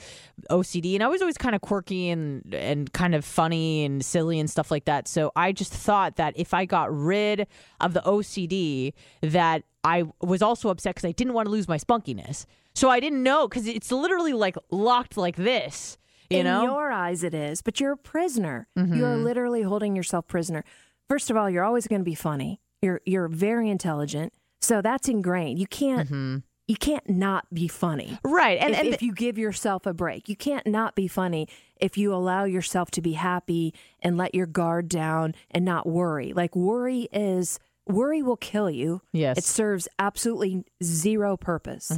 [0.50, 4.40] OCD, and I was always kind of quirky and and kind of funny and silly
[4.40, 5.08] and stuff like that.
[5.08, 7.48] So I just thought that if I got rid
[7.80, 11.78] of the OCD, that I was also upset because I didn't want to lose my
[11.78, 12.46] spunkiness.
[12.76, 15.98] So I didn't know because it's literally like locked like this.
[16.30, 16.72] You In know, Mm-hmm.
[16.74, 18.68] your eyes, it is, but you're a prisoner.
[18.76, 20.63] You are literally holding yourself prisoner.
[21.08, 22.62] First of all, you're always going to be funny.
[22.82, 25.58] You're you're very intelligent, so that's ingrained.
[25.60, 28.20] You can't you can't not be funny.
[28.24, 28.30] Mm-hmm.
[28.32, 28.60] right?
[28.62, 31.98] And if, and if you give yourself a break, you can't not be funny if
[31.98, 36.32] you allow yourself to be happy and let your guard down and not worry.
[36.32, 37.58] Like worry is
[37.89, 39.02] worry will kill you.
[39.12, 39.38] Yes.
[39.38, 41.91] It serves absolutely zero purpose.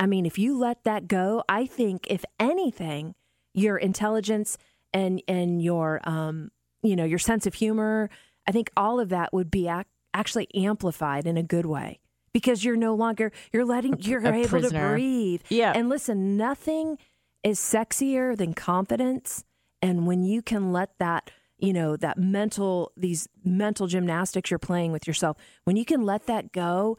[0.00, 3.14] I mean, if you let that go, I think if anything,
[3.54, 4.58] your intelligence
[4.94, 6.50] and and your um
[6.82, 8.08] you know your sense of humor,
[8.46, 11.98] I think all of that would be ac- actually amplified in a good way
[12.32, 15.42] because you're no longer you're letting you're a able to breathe.
[15.48, 15.72] Yeah.
[15.74, 16.98] And listen, nothing
[17.42, 19.44] is sexier than confidence,
[19.82, 24.92] and when you can let that you know that mental these mental gymnastics you're playing
[24.92, 26.96] with yourself when you can let that go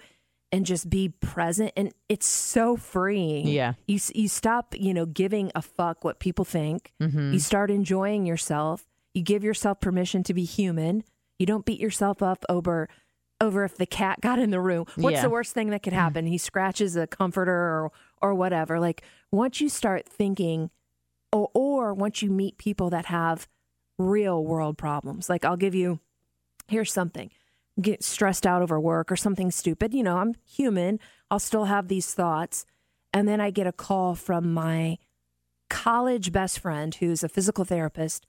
[0.51, 3.47] and just be present and it's so freeing.
[3.47, 3.73] Yeah.
[3.87, 6.91] you you stop you know giving a fuck what people think.
[7.01, 7.33] Mm-hmm.
[7.33, 8.85] you start enjoying yourself.
[9.13, 11.03] You give yourself permission to be human.
[11.39, 12.89] You don't beat yourself up over
[13.41, 14.85] over if the cat got in the room.
[14.95, 15.21] What's Yeah.
[15.21, 16.25] the worst thing that could happen?
[16.25, 17.91] He scratches a comforter or
[18.21, 18.79] or whatever.
[18.79, 20.69] Like once you start thinking
[21.31, 23.47] or, or once you meet people that have
[23.99, 25.29] real world problems.
[25.29, 25.99] Like i'll give you
[26.67, 27.29] here's something.
[27.79, 29.93] Get stressed out over work or something stupid.
[29.93, 30.99] You know i'm human.
[31.29, 32.65] I'll still have these thoughts.
[33.13, 34.97] And then i get a call from my
[35.69, 38.25] college best friend who's a physical therapist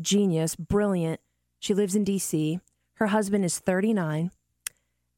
[0.00, 1.20] genius brilliant.
[1.60, 2.60] She lives in dc
[2.94, 4.30] her husband is 39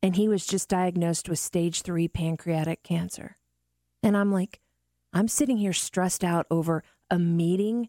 [0.03, 3.37] and he was just diagnosed with stage 3 pancreatic cancer.
[4.03, 4.61] And i'm like
[5.13, 7.89] i'm sitting here stressed out over a meeting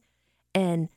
[0.54, 0.89] and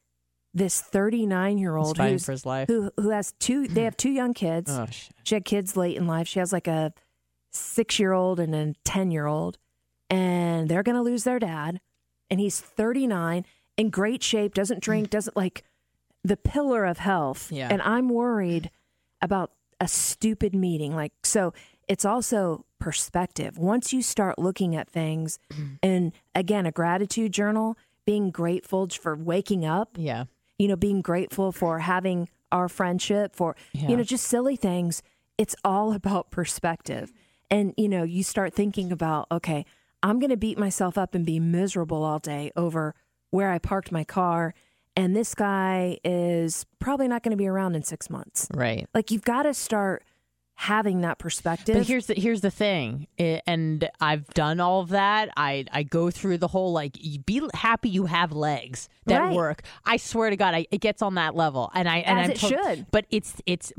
[0.56, 2.66] this 39 year old fighting for his life.
[2.66, 4.70] who who has two they have two young kids.
[4.70, 4.86] Oh,
[5.22, 6.26] she had kids late in life.
[6.26, 6.94] She has like a
[7.52, 9.58] six year old and a 10 year old
[10.10, 11.80] and they're going to lose their dad
[12.30, 13.44] and he's 39
[13.76, 15.10] in great shape doesn't drink mm.
[15.10, 15.62] doesn't like
[16.24, 17.52] the pillar of health.
[17.52, 17.68] Yeah.
[17.70, 18.70] and i'm worried
[19.22, 20.94] about a stupid meeting.
[20.94, 21.52] Like so
[21.88, 23.58] it's also perspective.
[23.58, 25.38] Once you start looking at things
[25.82, 30.24] and again a gratitude journal being grateful for waking up yeah.
[30.58, 33.88] You know, being grateful for having our friendship, for, Yeah.
[33.88, 35.02] you know, just silly things.
[35.38, 37.12] It's all about perspective.
[37.50, 39.64] And, you know, you start thinking about, okay,
[40.02, 42.94] I'm going to beat myself up and be miserable all day over
[43.30, 44.54] where I parked my car.
[44.96, 48.48] And this guy is probably not going to be around in six months.
[48.54, 48.88] Right.
[48.94, 50.04] Like, you've got to start
[50.58, 51.76] having that perspective.
[51.76, 55.28] But here's the here's the thing, I- and I've done all of that.
[55.36, 56.94] I I go through the whole like
[57.26, 59.34] be happy you have legs that Right.
[59.36, 59.62] work.
[59.84, 62.30] I swear to God, I, it gets on that level, and I and As I'm
[62.32, 62.86] it told- should.
[62.90, 63.72] But it's it's.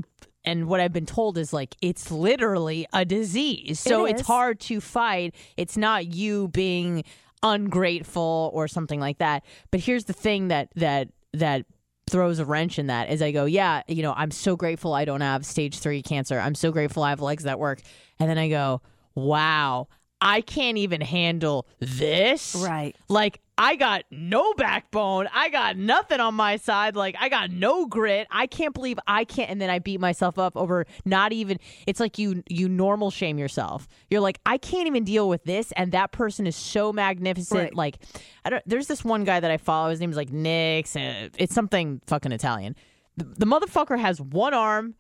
[0.46, 3.82] And what I've been told is like it's literally a disease.
[3.82, 5.36] So It it's hard to fight.
[5.58, 7.04] It's not you being
[7.44, 9.44] ungrateful or something like that.
[9.72, 11.66] But here's the thing that that that
[12.10, 15.06] throws a wrench in that is I go, yeah, you know, I'm so grateful I
[15.06, 16.40] don't have stage three cancer.
[16.40, 17.82] I'm so grateful I have legs that work.
[18.20, 18.82] And then I go,
[19.16, 19.88] wow,
[20.20, 22.56] I can't even handle this.
[22.56, 22.96] Right.
[23.08, 25.28] Like I got no backbone.
[25.34, 26.96] I got nothing on my side.
[26.96, 28.28] Like I got no grit.
[28.32, 29.50] I can't believe I can't.
[29.50, 31.60] And then I beat myself up over not even.
[31.86, 33.88] It's like you you normal shame yourself.
[34.10, 35.72] You're like I can't even deal with this.
[35.74, 37.60] And that person is so magnificent.
[37.60, 37.76] Right.
[37.76, 38.00] Like
[38.44, 38.64] I don't.
[38.66, 39.90] There's this one guy that I follow.
[39.90, 40.96] His name is like Nix.
[40.96, 42.76] It's something fucking Italian.
[43.18, 44.96] The, the motherfucker has one arm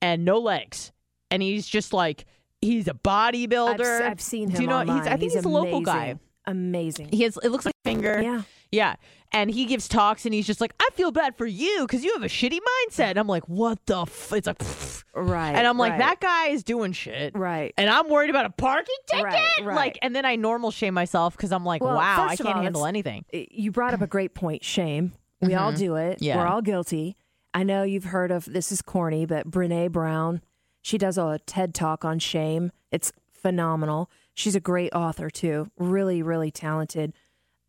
[0.00, 0.92] and no legs,
[1.30, 2.26] and he's just like.
[2.60, 4.02] He's a bodybuilder.
[4.02, 4.56] I've, I've seen him.
[4.56, 4.78] Do you know?
[4.78, 4.98] Online.
[4.98, 6.18] He's, I think he's, a local guy.
[6.46, 7.08] amazing.
[7.10, 7.38] He has.
[7.42, 8.20] It looks like a finger.
[8.22, 8.42] Yeah.
[8.70, 8.96] Yeah.
[9.30, 12.12] And he gives talks and he's just like, I feel bad for you because you
[12.14, 13.10] have a shitty mindset.
[13.10, 14.02] And I'm like, what the?
[14.02, 14.32] F-?
[14.32, 15.04] It's like, pfft.
[15.14, 15.56] Right.
[15.56, 17.36] and I'm like, right, that guy is doing shit.
[17.36, 17.74] Right.
[17.76, 19.24] And I'm worried about a parking ticket.
[19.24, 19.74] Right, right.
[19.74, 22.62] Like, and then I normal shame myself because I'm like, Well, wow, I can't all,
[22.62, 23.24] handle anything.
[23.32, 25.78] Eh, you brought up a great point shame We all mm-hmm.
[25.78, 26.22] do it.
[26.22, 26.36] Yeah.
[26.36, 27.16] We're all guilty.
[27.52, 30.40] I know you've heard of this is corny, but Brene Brown,
[30.82, 32.72] she does a TED talk on shame.
[32.90, 34.10] It's phenomenal.
[34.34, 35.70] She's a great author too.
[35.78, 37.12] Really, really talented.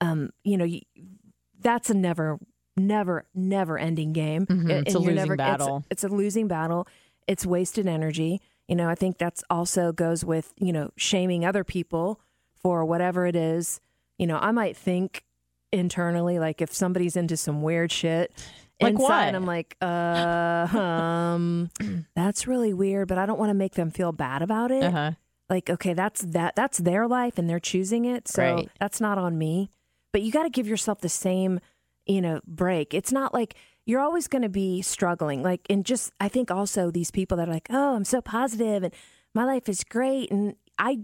[0.01, 0.67] Um, you know,
[1.59, 2.39] that's a never,
[2.77, 4.45] never, never ending game.
[4.45, 4.61] Mhm.
[4.71, 5.83] And It's a losing it's- battle.
[5.89, 6.87] It's, a losing battle.
[7.27, 8.41] It's wasted energy.
[8.67, 12.19] You know, I think that's also goes with you know shaming other people
[12.53, 13.81] for whatever it is.
[14.19, 15.23] You know, I might think
[15.71, 18.31] internally like if somebody's into some weird shit
[18.81, 19.35] Like inside what?
[19.35, 19.85] I'm like, uh,
[20.77, 21.69] um,
[22.15, 24.83] that's really weird, but I don't want to make them feel bad about it.
[24.83, 25.11] Uh-huh.
[25.49, 28.69] Like, okay, that's that that's their life and they're choosing it, so Right.
[28.79, 29.71] that's not on me.
[30.13, 31.59] But you got to give yourself the same,
[32.05, 32.93] you know, break.
[32.93, 35.41] It's not like you're always going to be struggling.
[35.43, 38.83] Like, and just I think also these people that are like, oh, I'm so positive
[38.83, 38.93] and
[39.33, 40.99] my life is great, and I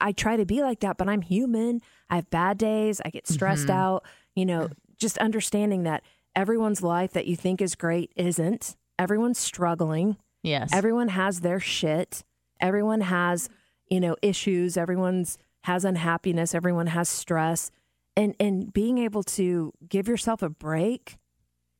[0.00, 1.80] I try to be like that, but I'm human.
[2.08, 3.00] I have bad days.
[3.04, 3.78] I get stressed Mm-hmm.
[3.78, 4.04] out.
[4.36, 6.02] You know, just understanding that
[6.38, 8.76] everyone's life that you think is great isn't.
[8.96, 10.16] Everyone's struggling.
[10.44, 10.70] Yes.
[10.72, 12.22] Everyone has their shit.
[12.60, 13.48] Everyone has,
[13.90, 14.76] you know, issues.
[14.76, 16.54] Everyone's has unhappiness.
[16.54, 17.72] Everyone has stress.
[18.16, 21.18] And and being able to give yourself a break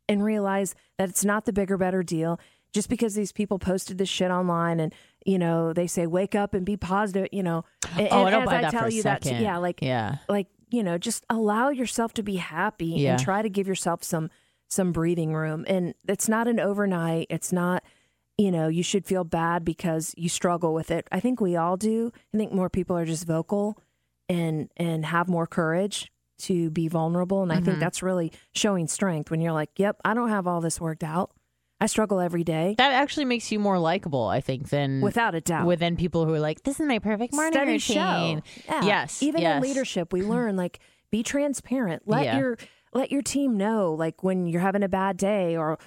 [0.08, 2.40] and realize that it's not the bigger better deal
[2.72, 4.92] just because these people posted this shit online and
[5.24, 8.30] you know they say wake up and be positive you know oh, and, oh, I
[8.30, 10.16] and as buy I that tell you that yeah like yeah.
[10.28, 13.12] like you know just allow yourself to be happy Yeah.
[13.12, 14.30] and try to give yourself some
[14.68, 17.82] some breathing room and it's not an overnight it's not
[18.36, 21.76] you know you should feel bad because you struggle with it i think we all
[21.76, 23.76] do i think more people are just vocal
[24.28, 27.64] and and have more courage to be vulnerable and i Mm-hmm.
[27.64, 31.02] think that's really showing strength when you're like yep i don't have all this worked
[31.02, 31.30] out
[31.80, 35.40] i struggle every day That actually makes you more likable, I think, than without a
[35.40, 38.62] doubt within people who are like, "This is my perfect morning Studies routine." show.
[38.72, 38.84] Yeah.
[38.84, 39.56] Yes, Even yes.
[39.56, 40.80] in leadership, we learn like
[41.12, 42.02] be transparent.
[42.06, 42.38] Let Yeah.
[42.38, 42.58] your
[42.94, 45.78] let your team know like when you're having a bad day or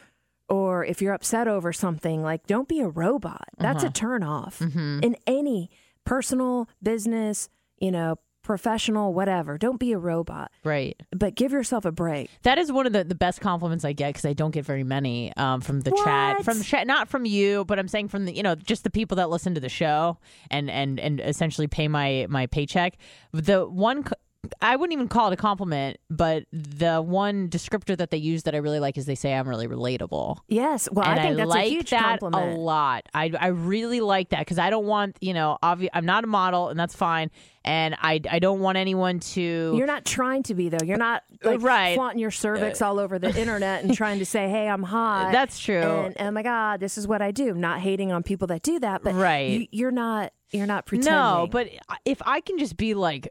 [0.49, 2.21] or if you're upset over something.
[2.23, 3.47] Like don't be a robot.
[3.57, 3.93] That's a Uh-huh.
[3.93, 4.99] turn off Mm-hmm.
[5.03, 5.69] in any
[6.05, 7.49] personal business.
[7.79, 9.57] You know, professional, whatever.
[9.57, 10.95] Don't be a robot, Right.
[11.11, 12.29] but give yourself a break.
[12.43, 14.83] That is one of the, the best compliments I get because I don't get very
[14.83, 18.25] many um, from the chat, from the chat, not from you, but I'm saying from
[18.25, 20.17] the you know just the people that listen to the show
[20.51, 22.97] and and and essentially pay my my paycheck.
[23.31, 24.03] The one.
[24.03, 24.15] co-
[24.59, 28.55] I wouldn't even call it a compliment, but the one descriptor that they use that
[28.55, 30.37] I really like is they say I'm really relatable.
[30.47, 30.89] Yes.
[30.91, 32.57] Well, and I think that's like a huge that compliment.
[32.57, 33.05] a lot.
[33.13, 36.27] I I really like that because I don't want you know obvi- I'm not a
[36.27, 37.29] model and that's fine,
[37.63, 40.83] and I I don't want anyone to You're not trying to be though.
[40.83, 41.95] You're not uh, like, Right.
[41.95, 45.31] flaunting your cervix uh, all over the internet and trying to say, "Hey, I'm hot."
[45.31, 45.81] That's true.
[45.81, 47.53] And oh my god, this is what I do.
[47.53, 49.49] Not hating on people that do that, but Right.
[49.51, 50.33] you, you're not.
[50.49, 51.13] You're not pretending.
[51.13, 51.69] No, but
[52.03, 53.29] if I can just be like,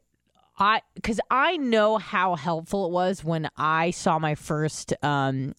[0.60, 5.54] I because I know how helpful it was when I saw my first um,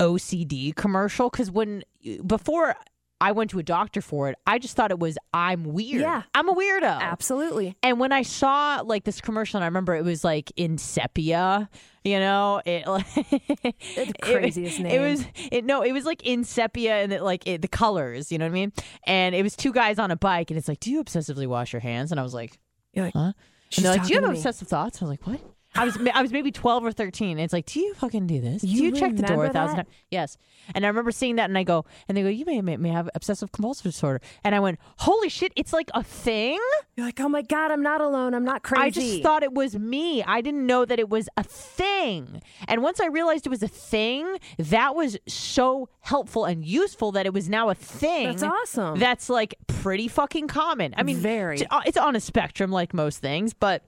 [0.00, 1.30] OCD commercial.
[1.30, 1.84] Because when
[2.26, 2.74] before
[3.22, 6.00] I went to a doctor for it, I just thought it was I'm weird.
[6.00, 6.22] Yeah.
[6.34, 7.00] I'm a weirdo.
[7.00, 7.76] absolutely.
[7.82, 11.68] And when I saw like this commercial, and I remember it was like in sepia,
[12.02, 15.00] you know, it The craziest it, name.
[15.00, 18.32] It was it no, it was like in sepia and it, like it, the colors,
[18.32, 18.72] you know what I mean?
[19.04, 21.72] And it was two guys on a bike, and it's like, do you obsessively wash
[21.72, 22.10] your hands?
[22.10, 22.58] And I was like,
[22.96, 23.32] like, huh?
[23.70, 25.00] She's And they're like, do you have obsessive thoughts?
[25.00, 25.40] I was like, what?
[25.74, 27.38] I was I was maybe twelve or thirteen.
[27.38, 28.64] It's like, do you fucking do this?
[28.64, 29.86] You do you check the door a thousand that?
[29.86, 29.96] times?
[30.10, 30.36] Yes.
[30.74, 32.88] And I remember seeing that, and I go, and they go, you may may, may
[32.90, 34.20] have obsessive compulsive disorder.
[34.42, 36.58] And I went, holy shit, it's like a thing.
[36.96, 38.34] You're like, oh my god, I'm not alone.
[38.34, 38.82] I'm not crazy.
[38.82, 40.22] I just thought it was me.
[40.24, 42.42] I didn't know that it was a thing.
[42.66, 47.26] And once I realized it was a thing, that was so helpful and useful that
[47.26, 48.26] it was now a thing.
[48.26, 48.98] That's awesome.
[48.98, 50.94] That's like pretty fucking common.
[50.96, 51.64] I mean, Very.
[51.68, 53.84] uh, It's on a spectrum like most things, but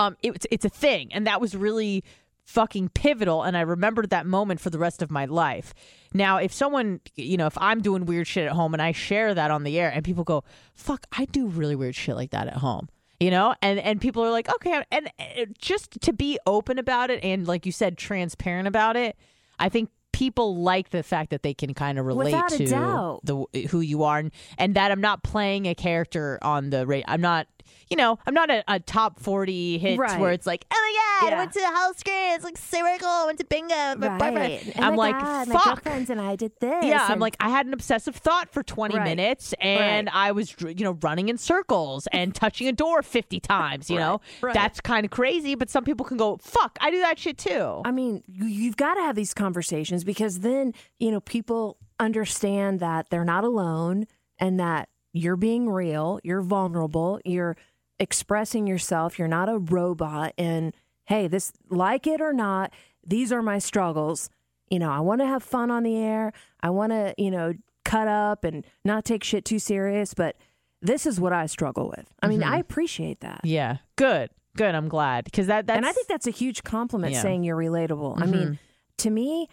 [0.00, 2.04] um, it's it's a thing, and that was really
[2.44, 5.72] fucking pivotal and I remembered that moment for the rest of my life.
[6.12, 9.34] Now, if someone, you know, if I'm doing weird shit at home and I share
[9.34, 10.42] that on the air and people go,
[10.74, 12.88] "Fuck, I do really weird shit like that at home."
[13.20, 15.10] You know, and and people are like, "Okay," and
[15.58, 19.16] just to be open about it and like you said transparent about it,
[19.60, 23.68] I think people like the fact that they can kind of relate Without to the
[23.68, 27.04] who you are and, and that I'm not playing a character on the rate.
[27.08, 27.46] I'm not,
[27.88, 30.20] you know, I'm not a, a top 40 hit Right.
[30.20, 31.36] where it's like, oh my god, Yeah.
[31.36, 32.34] I went to the house screen.
[32.34, 33.08] It's like super cool.
[33.08, 33.74] I went to bingo.
[33.96, 34.62] My Right.
[34.78, 35.82] Oh I'm my like, God, my fuck.
[35.82, 36.84] girlfriends and I did this.
[36.84, 39.04] Yeah, I'm like, I had an obsessive thought for 20 Right.
[39.04, 40.08] minutes and.
[40.12, 44.20] I was, you know, running in circles and touching a door 50 times, you know?
[44.42, 47.80] That's kind of crazy, but some people can go, fuck, I do that shit too.
[47.84, 53.08] I mean, you've got to have these conversations because then, you know, people understand that
[53.10, 54.06] they're not alone
[54.38, 57.56] and that you're being real, you're vulnerable, you're
[57.98, 60.32] expressing yourself, you're not a robot.
[60.38, 62.72] And hey, this, like it or not,
[63.06, 64.30] these are my struggles.
[64.70, 66.32] You know, I want to have fun on the air.
[66.60, 67.54] I want to, you know,
[67.84, 70.36] cut up and not take shit too serious, but
[70.80, 72.06] this is what I struggle with.
[72.22, 72.54] I mean, Mm-hmm.
[72.54, 73.40] I appreciate that.
[73.44, 73.78] Yeah.
[73.96, 74.30] Good.
[74.56, 74.74] Good.
[74.74, 77.18] I'm glad because that that's and I think that's a huge compliment Yeah.
[77.18, 77.22] Mm-hmm.
[77.26, 78.20] saying you're relatable.
[78.22, 78.58] I mean,
[78.98, 79.48] to me,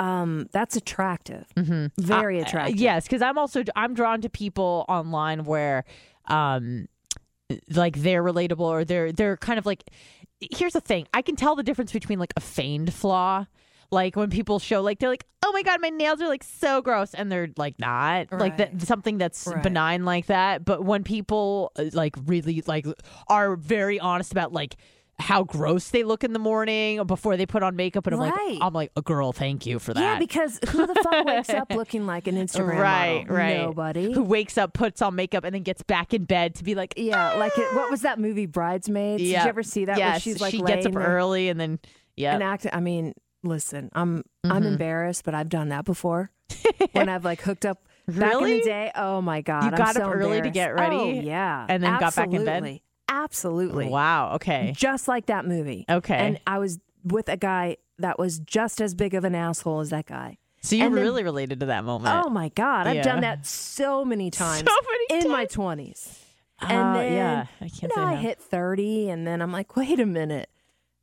[0.00, 1.46] um, that's attractive.
[1.56, 2.76] Very Uh, attractive.
[2.76, 5.84] yes, because I'm also I'm drawn to people online where,
[6.26, 6.86] um,
[7.70, 9.84] like they're relatable or they're they're kind of like.
[10.40, 13.46] Here's the thing: I can tell the difference between like a feigned flaw.
[13.90, 16.80] Like when people show, like they're like, "Oh my god, my nails are like so
[16.82, 19.62] gross," and they're like not like that something that's Right.
[19.62, 20.64] benign like that.
[20.64, 22.86] But when people uh, like really like
[23.28, 24.76] are very honest about like
[25.20, 28.32] how gross they look in the morning before they put on makeup, and I'm Right.
[28.50, 30.00] like, I'm like, a girl, thank you for that.
[30.00, 33.34] Yeah, because who the fuck wakes up looking like an Instagram right, model?
[33.36, 33.56] right.
[33.56, 34.12] Nobody.
[34.12, 36.94] Who wakes up, puts on makeup, and then gets back in bed to be like,
[36.96, 39.22] yeah, like it, what was that movie Bridesmaids?
[39.22, 39.98] Did you ever see that?
[39.98, 41.78] Yes, where she's like she gets up there early and then
[42.16, 42.66] yeah, and act.
[42.72, 44.66] I mean, listen, I'm I'm Mhm.
[44.66, 46.30] embarrassed, but I've done that before.
[46.92, 48.58] when I've like hooked up back in Really?
[48.60, 48.92] the day.
[48.94, 50.96] Oh my god, You I'm got so up early to get ready?
[50.96, 52.80] Oh yeah, And then got back in bed?
[53.08, 53.88] Absolutely.
[53.88, 55.84] Wow, okay, Just like that movie.
[55.88, 56.14] okay.
[56.16, 59.90] And I was with a guy that was just as big of an asshole as
[59.90, 60.38] that guy.
[60.60, 62.14] so you and then- really related to that moment.
[62.24, 63.02] Oh my god, I've Yeah.
[63.02, 64.64] done that so many times
[65.10, 66.22] many in my twenties.
[66.60, 68.20] And Uh, then yeah, I can't know, say I no.
[68.20, 70.50] hit thirty, and then I'm like, wait a minute.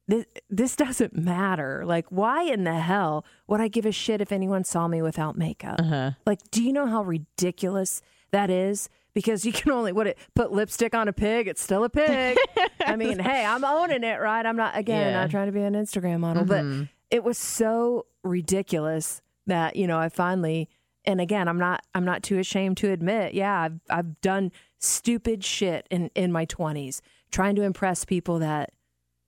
[0.07, 1.83] This, this doesn't matter.
[1.85, 5.35] Like, why in the hell would I give a shit if anyone saw me without
[5.37, 5.79] makeup?
[5.79, 6.11] Uh-huh.
[6.27, 8.01] Like, do you know how ridiculous
[8.31, 8.87] that is?
[9.15, 11.47] Because you can only what it put lipstick on a pig.
[11.47, 12.37] It's still a pig.
[12.85, 14.45] I mean, hey, I'm owning it, right?
[14.45, 15.21] I'm not again Yeah.
[15.21, 16.47] not trying to be an Instagram model, Mhm.
[16.47, 20.69] but it was so ridiculous that you know I finally.
[21.07, 25.43] And again, I'm not I'm not too ashamed to admit, yeah, I've I've done stupid
[25.43, 26.99] shit in in my 20s
[27.31, 28.71] trying to impress people that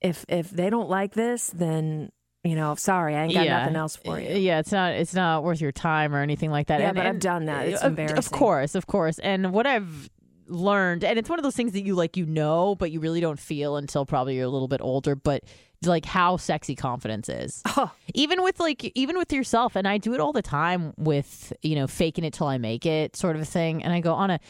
[0.00, 2.10] if if they don't like this, then
[2.44, 3.58] you know, sorry, I ain't got yeah.
[3.60, 4.28] nothing else for you.
[4.36, 6.80] Yeah, it's not it's not worth your time or anything like that.
[6.80, 7.66] Yeah, and, but I've done that.
[7.66, 9.18] It's uh, of- Of course, of course.
[9.18, 10.08] And what I've
[10.46, 13.20] learned, and it's one of those things that you like, you know, but you really
[13.20, 15.14] don't feel until probably you're a little bit older.
[15.14, 15.44] But
[15.84, 19.76] like how sexy confidence is, Oh, even with like even with yourself.
[19.76, 22.86] And I do it all the time with you know faking it till I make
[22.86, 23.82] it sort of a thing.
[23.82, 24.40] And I go on a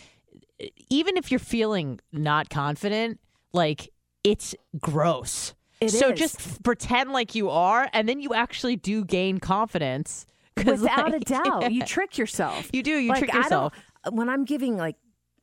[0.89, 3.21] even if you're feeling not confident,
[3.53, 3.91] like
[4.25, 5.55] it's gross.
[5.81, 6.19] It so is.
[6.19, 10.27] just pretend like you are, and then you actually do gain confidence.
[10.57, 12.69] without a like, doubt, you trick yourself.
[12.73, 12.97] You do.
[12.99, 13.73] You like, trick yourself.
[14.11, 14.97] when I'm giving like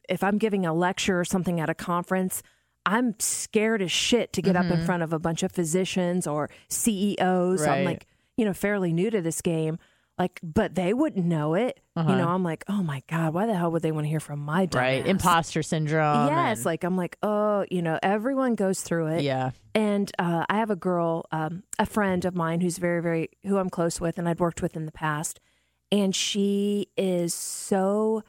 [0.09, 2.43] if I'm giving a lecture or something at a conference,
[2.85, 6.49] I'm scared as shit to get up in front of a bunch of physicians or
[6.69, 7.61] CEOs.
[7.63, 7.85] I'm Mm-hmm.
[7.85, 8.07] Like,
[8.37, 9.79] you know, fairly new to this game.
[10.17, 11.79] Like, but they wouldn't know it.
[11.95, 12.09] Uh-huh.
[12.09, 14.21] You know, I'm like, oh my God, why the hell would they want to hear
[14.21, 18.55] from my dumb right imposter syndrome Yes, and- like I'm like, oh, you know, everyone
[18.55, 19.23] goes through it.
[19.23, 23.29] yeah And uh, I have a girl, um, a friend of mine who's very, very,
[23.45, 25.41] who I'm close with and I'd worked with in the past.
[25.91, 28.23] And she is so,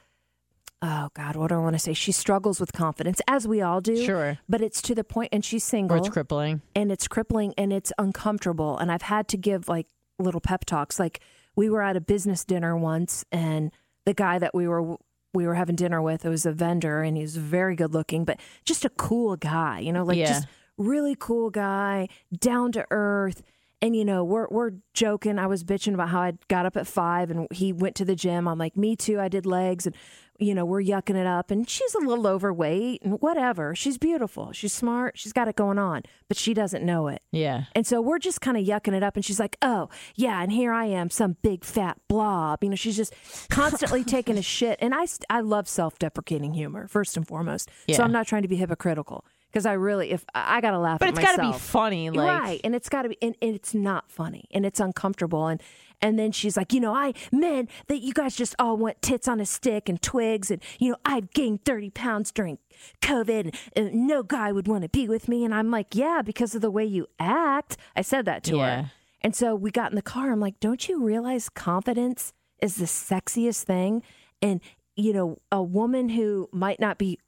[0.82, 1.92] oh God, what do I want to say?
[1.94, 4.04] She struggles with confidence, as we all do.
[4.04, 4.38] Sure.
[4.48, 7.72] But it's to the point, and she's or single, it's crippling and it's crippling and
[7.72, 8.76] it's uncomfortable.
[8.76, 9.86] And I've had to give like
[10.18, 10.98] little pep talks.
[10.98, 11.20] Like
[11.56, 13.72] we were at a business dinner once, and
[14.04, 14.96] the guy that we were
[15.34, 18.24] we were having dinner with it was a vendor, and he was very good looking,
[18.24, 19.80] but just a cool guy.
[19.80, 20.28] You know, like Yeah.
[20.28, 20.46] just
[20.78, 23.42] really cool guy, down to earth.
[23.82, 25.38] And you know, we're we're joking.
[25.38, 28.16] I was bitching about how I got up at five and he went to the
[28.16, 28.48] gym.
[28.48, 29.20] I'm like, me too.
[29.20, 29.94] I did legs, and
[30.38, 31.50] you know, we're yucking it up.
[31.50, 33.74] And she's a little overweight and whatever.
[33.74, 34.52] She's beautiful.
[34.52, 35.18] She's smart.
[35.18, 37.22] She's got it going on, but she doesn't know it.
[37.32, 39.16] yeah And so we're just kind of yucking it up.
[39.16, 40.42] And she's like, oh, yeah.
[40.42, 42.62] And here I am, some big fat blob.
[42.62, 43.14] You know, she's just
[43.50, 44.78] constantly taking a shit.
[44.80, 47.70] And I, I love self deprecating humor, first and foremost.
[47.86, 47.96] Yeah.
[47.96, 50.98] So I'm not trying to be hypocritical because I really, if I got to laugh
[50.98, 52.60] but it's got to be funny like right.
[52.62, 55.46] And it's got to be, and, and it's not funny and it's uncomfortable.
[55.46, 55.62] And,
[56.02, 59.26] and then she's like, you know, I, men, that you guys just all want tits
[59.28, 60.50] on a stick and twigs.
[60.50, 62.58] And, you know, I've gained 30 pounds during
[63.02, 65.44] COVID and, uh, no guy would want to be with me.
[65.44, 67.76] And I'm like, yeah, because of the way you act.
[67.96, 68.82] I said that to Yeah.
[68.82, 68.92] her.
[69.22, 70.30] And so we got in the car.
[70.30, 72.32] I'm like, don't you realize confidence
[72.62, 74.02] is the sexiest thing?
[74.42, 74.60] And,
[74.94, 77.18] you know, a woman who might not be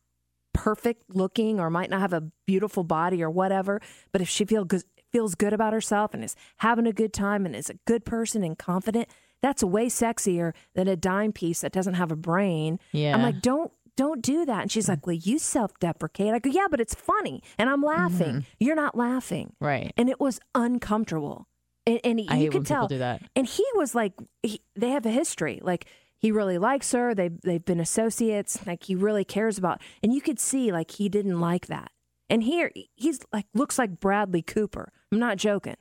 [0.52, 3.80] perfect looking or might not have a beautiful body or whatever,
[4.12, 4.82] but if she feel good,
[5.12, 8.42] feels good about herself and is having a good time and is a good person
[8.42, 9.08] and confident,
[9.40, 12.78] that's way sexier than a dime piece that doesn't have a brain.
[12.92, 13.14] Yeah.
[13.14, 14.62] I'm like, don't don't do that.
[14.62, 16.32] And she's like, well, you self-deprecate.
[16.32, 18.28] I go, yeah, but it's funny, and I'm laughing.
[18.28, 18.40] Mm-hmm.
[18.60, 21.48] You're not laughing, right and it was uncomfortable.
[21.86, 22.86] And, and I you could tell.
[22.86, 25.58] do that And he was like, he, they have a history.
[25.62, 25.86] Like
[26.18, 27.14] he really likes her.
[27.14, 28.66] They they've been associates.
[28.66, 29.80] Like he really cares about.
[30.02, 31.90] And you could see like he didn't like that.
[32.30, 34.92] And here he's like looks like Bradley Cooper.
[35.12, 35.76] I'm not joking.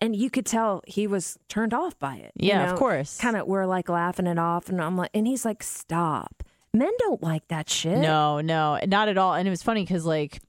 [0.00, 2.32] and you could tell he was turned off by it.
[2.36, 3.18] Yeah, of course.
[3.18, 6.92] Kind of, we're like laughing it off, and I'm like, and he's like, "Stop." Men
[6.98, 7.98] don't like that shit.
[7.98, 9.34] No, no, not at all.
[9.34, 10.40] And it was funny because like,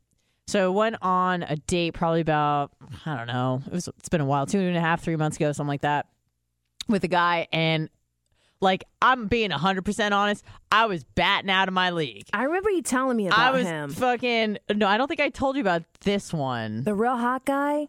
[0.47, 2.71] so I went on a date probably about
[3.05, 3.61] I don't know.
[3.65, 5.81] It was it's been a while, two and a half, three months ago, something like
[5.81, 6.05] that,
[6.87, 7.89] with a guy, and
[8.61, 12.25] like I'm being hundred percent honest, I was batting out of my league.
[12.33, 13.91] I remember you telling me about I was him.
[13.91, 14.87] fucking no.
[14.87, 16.83] I don't think I told you about this one.
[16.83, 17.87] the real hot guy.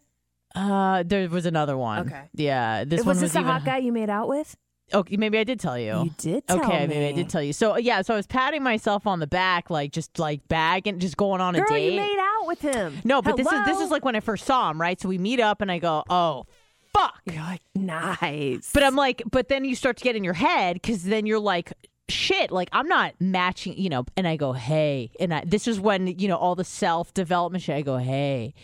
[0.54, 2.06] Uh, there was another one.
[2.06, 2.22] Okay.
[2.34, 3.50] Yeah, this was one this was the even.
[3.50, 4.56] hot guy you made out with?
[4.92, 6.02] Okay, maybe I did tell you.
[6.02, 6.86] You did tell okay, me.
[6.88, 7.52] maybe I did tell you.
[7.52, 11.16] So yeah, so I was patting myself on the back, like just like bagging, just
[11.16, 11.92] going on a Girl, date.
[11.92, 12.98] you made out with him.
[13.04, 15.00] No, but this is this is like when I first saw him, right?
[15.00, 16.46] So we meet up and I go, "Oh,
[16.95, 18.70] fuck." You're like nice.
[18.72, 21.41] But I'm like, but then you start to get in your head cuz then you're
[21.41, 21.72] like
[22.09, 25.80] shit, like I'm not matching, you know, and I go, "Hey." And I, this is
[25.80, 27.76] when, you know, all the self-development shit.
[27.76, 28.55] I go, "Hey,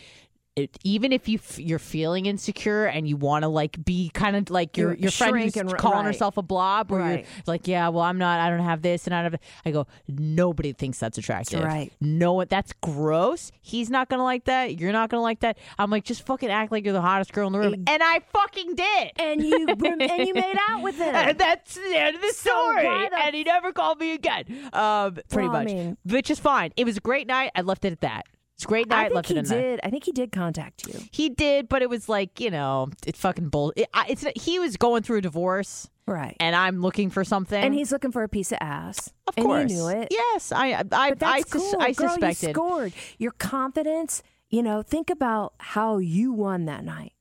[0.57, 4.35] it, even if you f- you're feeling insecure and you want to like be kind
[4.35, 6.05] of like your your friend who's r- calling right.
[6.07, 7.19] herself a blob, or Right.
[7.19, 9.41] you're like, yeah, well, I'm not, I don't have this and I don't have.
[9.65, 11.63] I go, nobody thinks that's attractive.
[11.63, 11.93] right.
[12.01, 13.51] No one, that's gross.
[13.61, 14.79] He's not gonna like that.
[14.79, 15.57] You're not gonna like that.
[15.77, 18.01] I'm like, just fucking act like you're the hottest girl in the room, Ex- and
[18.03, 19.11] I fucking did.
[19.17, 21.13] and you and you made out with him.
[21.15, 22.83] And that's the end of the So story.
[22.83, 24.45] the and he never called me again.
[24.73, 26.71] Um, pretty Well, I much, mean- which is fine.
[26.75, 27.51] It was a great night.
[27.55, 28.25] I left it at that.
[28.57, 29.11] It's a great night.
[29.11, 29.55] I think he it at that.
[29.61, 29.79] did.
[29.83, 30.99] I think he did contact you.
[31.11, 33.71] He did, but it was like you know, it fucking bull.
[33.75, 36.35] It, I, it's he was going through a divorce, Right.
[36.39, 37.63] and I'm looking for something.
[37.63, 39.13] And he's looking for a piece of ass.
[39.27, 40.07] of and course you knew it.
[40.09, 41.75] Yes, I, I, I, But that's I, cool.
[41.79, 42.47] I Girl, suspected.
[42.47, 42.93] You scored.
[43.19, 47.13] Your confidence, you know, think about how you won that night.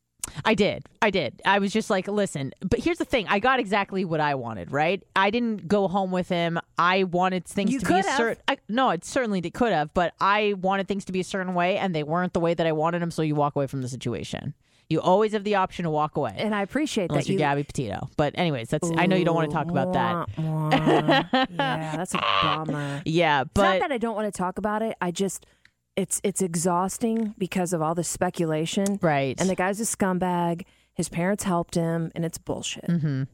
[0.45, 0.85] I did.
[1.03, 1.41] I did.
[1.45, 3.27] I was just like, listen, but here's the thing.
[3.29, 5.03] I got exactly what I wanted, right?
[5.15, 6.59] I didn't go home with him.
[6.79, 10.15] I wanted things You to be a certain No, it certainly did, could have, but
[10.21, 12.73] I wanted things to be a certain way and they weren't the way that I
[12.73, 14.55] wanted them, so you walk away from the situation.
[14.89, 16.35] You always have the option to walk away.
[16.37, 18.09] And I appreciate Unless that you're you Gabby Petito.
[18.17, 20.29] But anyways, that's I know you don't want to talk about that.
[20.39, 23.03] Yeah, that's a bummer.
[23.05, 24.97] Yeah, it's not but that I don't want to talk about it.
[25.01, 25.45] I just
[25.97, 28.99] it's it's exhausting because of all the speculation.
[29.03, 29.39] right.
[29.41, 30.65] And the guy's a scumbag.
[30.95, 32.87] His parents helped him, and it's bullshit.
[32.87, 33.25] Mm-hmm.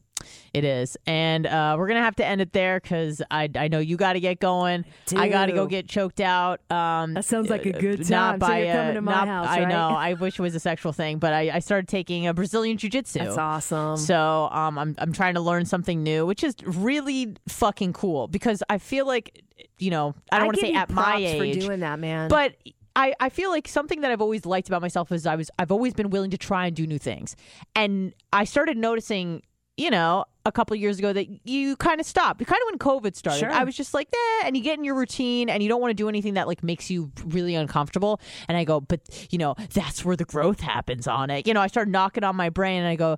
[0.53, 3.79] It is, and uh, we're gonna have to end it there because I I know
[3.79, 4.85] you got to get going.
[5.15, 6.59] I got to go get choked out.
[6.71, 8.09] Um, That sounds like a good uh, time.
[8.09, 9.89] Not So by uh, to my not- house, I know.
[9.97, 12.89] I wish it was a sexual thing, but I, I started taking a Brazilian jiu
[12.89, 13.19] jitsu.
[13.19, 13.97] That's awesome.
[13.97, 18.61] So um, I'm I'm trying to learn something new, which is really fucking cool because
[18.69, 19.43] I feel like
[19.79, 22.29] you know I don't want to say at my age, for doing that, man.
[22.29, 22.55] but
[22.95, 25.71] I, I feel like something that I've always liked about myself is I was I've
[25.71, 27.35] always been willing to try and do new things.
[27.75, 29.41] And I started noticing,
[29.77, 32.39] you know, a couple of years ago that you kind of stopped.
[32.39, 33.39] You Kind of when COVID started.
[33.39, 33.51] Sure.
[33.51, 35.91] I was just like, eh, and you get in your routine and you don't want
[35.91, 38.19] to do anything that like makes you really uncomfortable.
[38.47, 39.01] And I go, but
[39.31, 41.47] you know, that's where the growth happens on it.
[41.47, 43.17] You know, I started knocking on my brain and I go,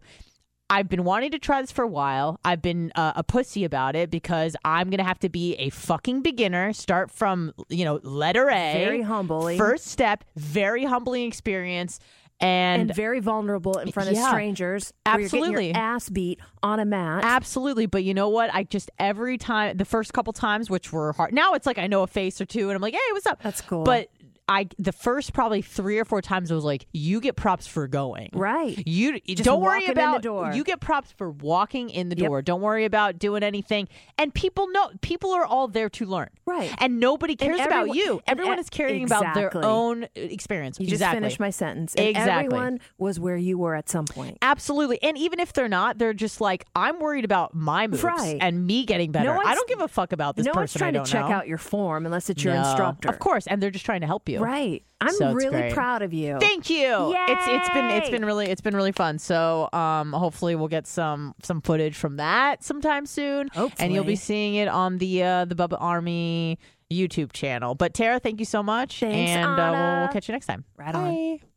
[0.69, 2.39] I've been wanting to try this for a while.
[2.43, 6.21] I've been uh, a pussy about it because I'm gonna have to be a fucking
[6.21, 6.73] beginner.
[6.73, 8.73] Start from you know letter A.
[8.73, 9.59] Very humbling.
[9.59, 11.99] First step, very humbling experience,
[12.39, 14.27] and, and very vulnerable in front of Yeah.
[14.27, 14.93] strangers.
[15.05, 15.67] where you're Absolutely.
[15.67, 17.23] your ass beat on a mat.
[17.23, 18.49] Absolutely, but you know what?
[18.53, 21.33] I just every time the first couple times, which were hard.
[21.33, 23.41] Now it's like I know a face or two, and I'm like, "Hey, what's up?"
[23.41, 23.83] That's cool.
[23.83, 24.09] But
[24.47, 27.87] I the first probably three or four times I was like, "You get props for
[27.87, 28.81] going." right.
[28.87, 30.51] You Just don't worry walking in the about door.
[30.53, 32.27] You get props for walking in the Yep.
[32.27, 32.41] door.
[32.43, 33.87] Don't worry about doing anything.
[34.19, 36.29] And people know people are all there to learn.
[36.45, 36.71] Right.
[36.77, 38.21] And nobody cares about everyone- you.
[38.27, 40.79] Everyone is caring about their own uh, experience.
[40.79, 41.21] You just exactly.
[41.21, 41.95] finished my sentence.
[41.95, 42.45] And Exactly.
[42.45, 44.37] everyone was where you were at some point.
[44.43, 45.01] Absolutely.
[45.01, 48.37] And even if they're not, they're just like, I'm worried about my moves Right.
[48.39, 49.33] and me getting better.
[49.33, 51.05] one's- I don't give a fuck about this no one's person trying I to don't
[51.07, 51.35] check know.
[51.35, 52.59] out your form unless it's your No.
[52.61, 53.09] instructor.
[53.09, 53.47] Of course.
[53.47, 54.34] And they're just trying to help you.
[54.41, 54.83] Right.
[55.01, 55.73] I'm So really great.
[55.73, 56.37] proud of you.
[56.39, 57.13] Thank you.
[57.27, 58.11] It's it's been it's Yay!
[58.11, 59.19] been really it's been really fun.
[59.19, 63.49] So um hopefully we'll get some some footage from that sometime soon.
[63.79, 66.57] And you'll be seeing it on the uh the Bubba Army
[66.91, 67.75] YouTube channel.
[67.75, 68.99] But Tara, thank you so much.
[68.99, 70.63] Thanks, and uh, we'll, we'll catch you next time.
[70.77, 71.13] Right on.
[71.39, 71.54] Bye.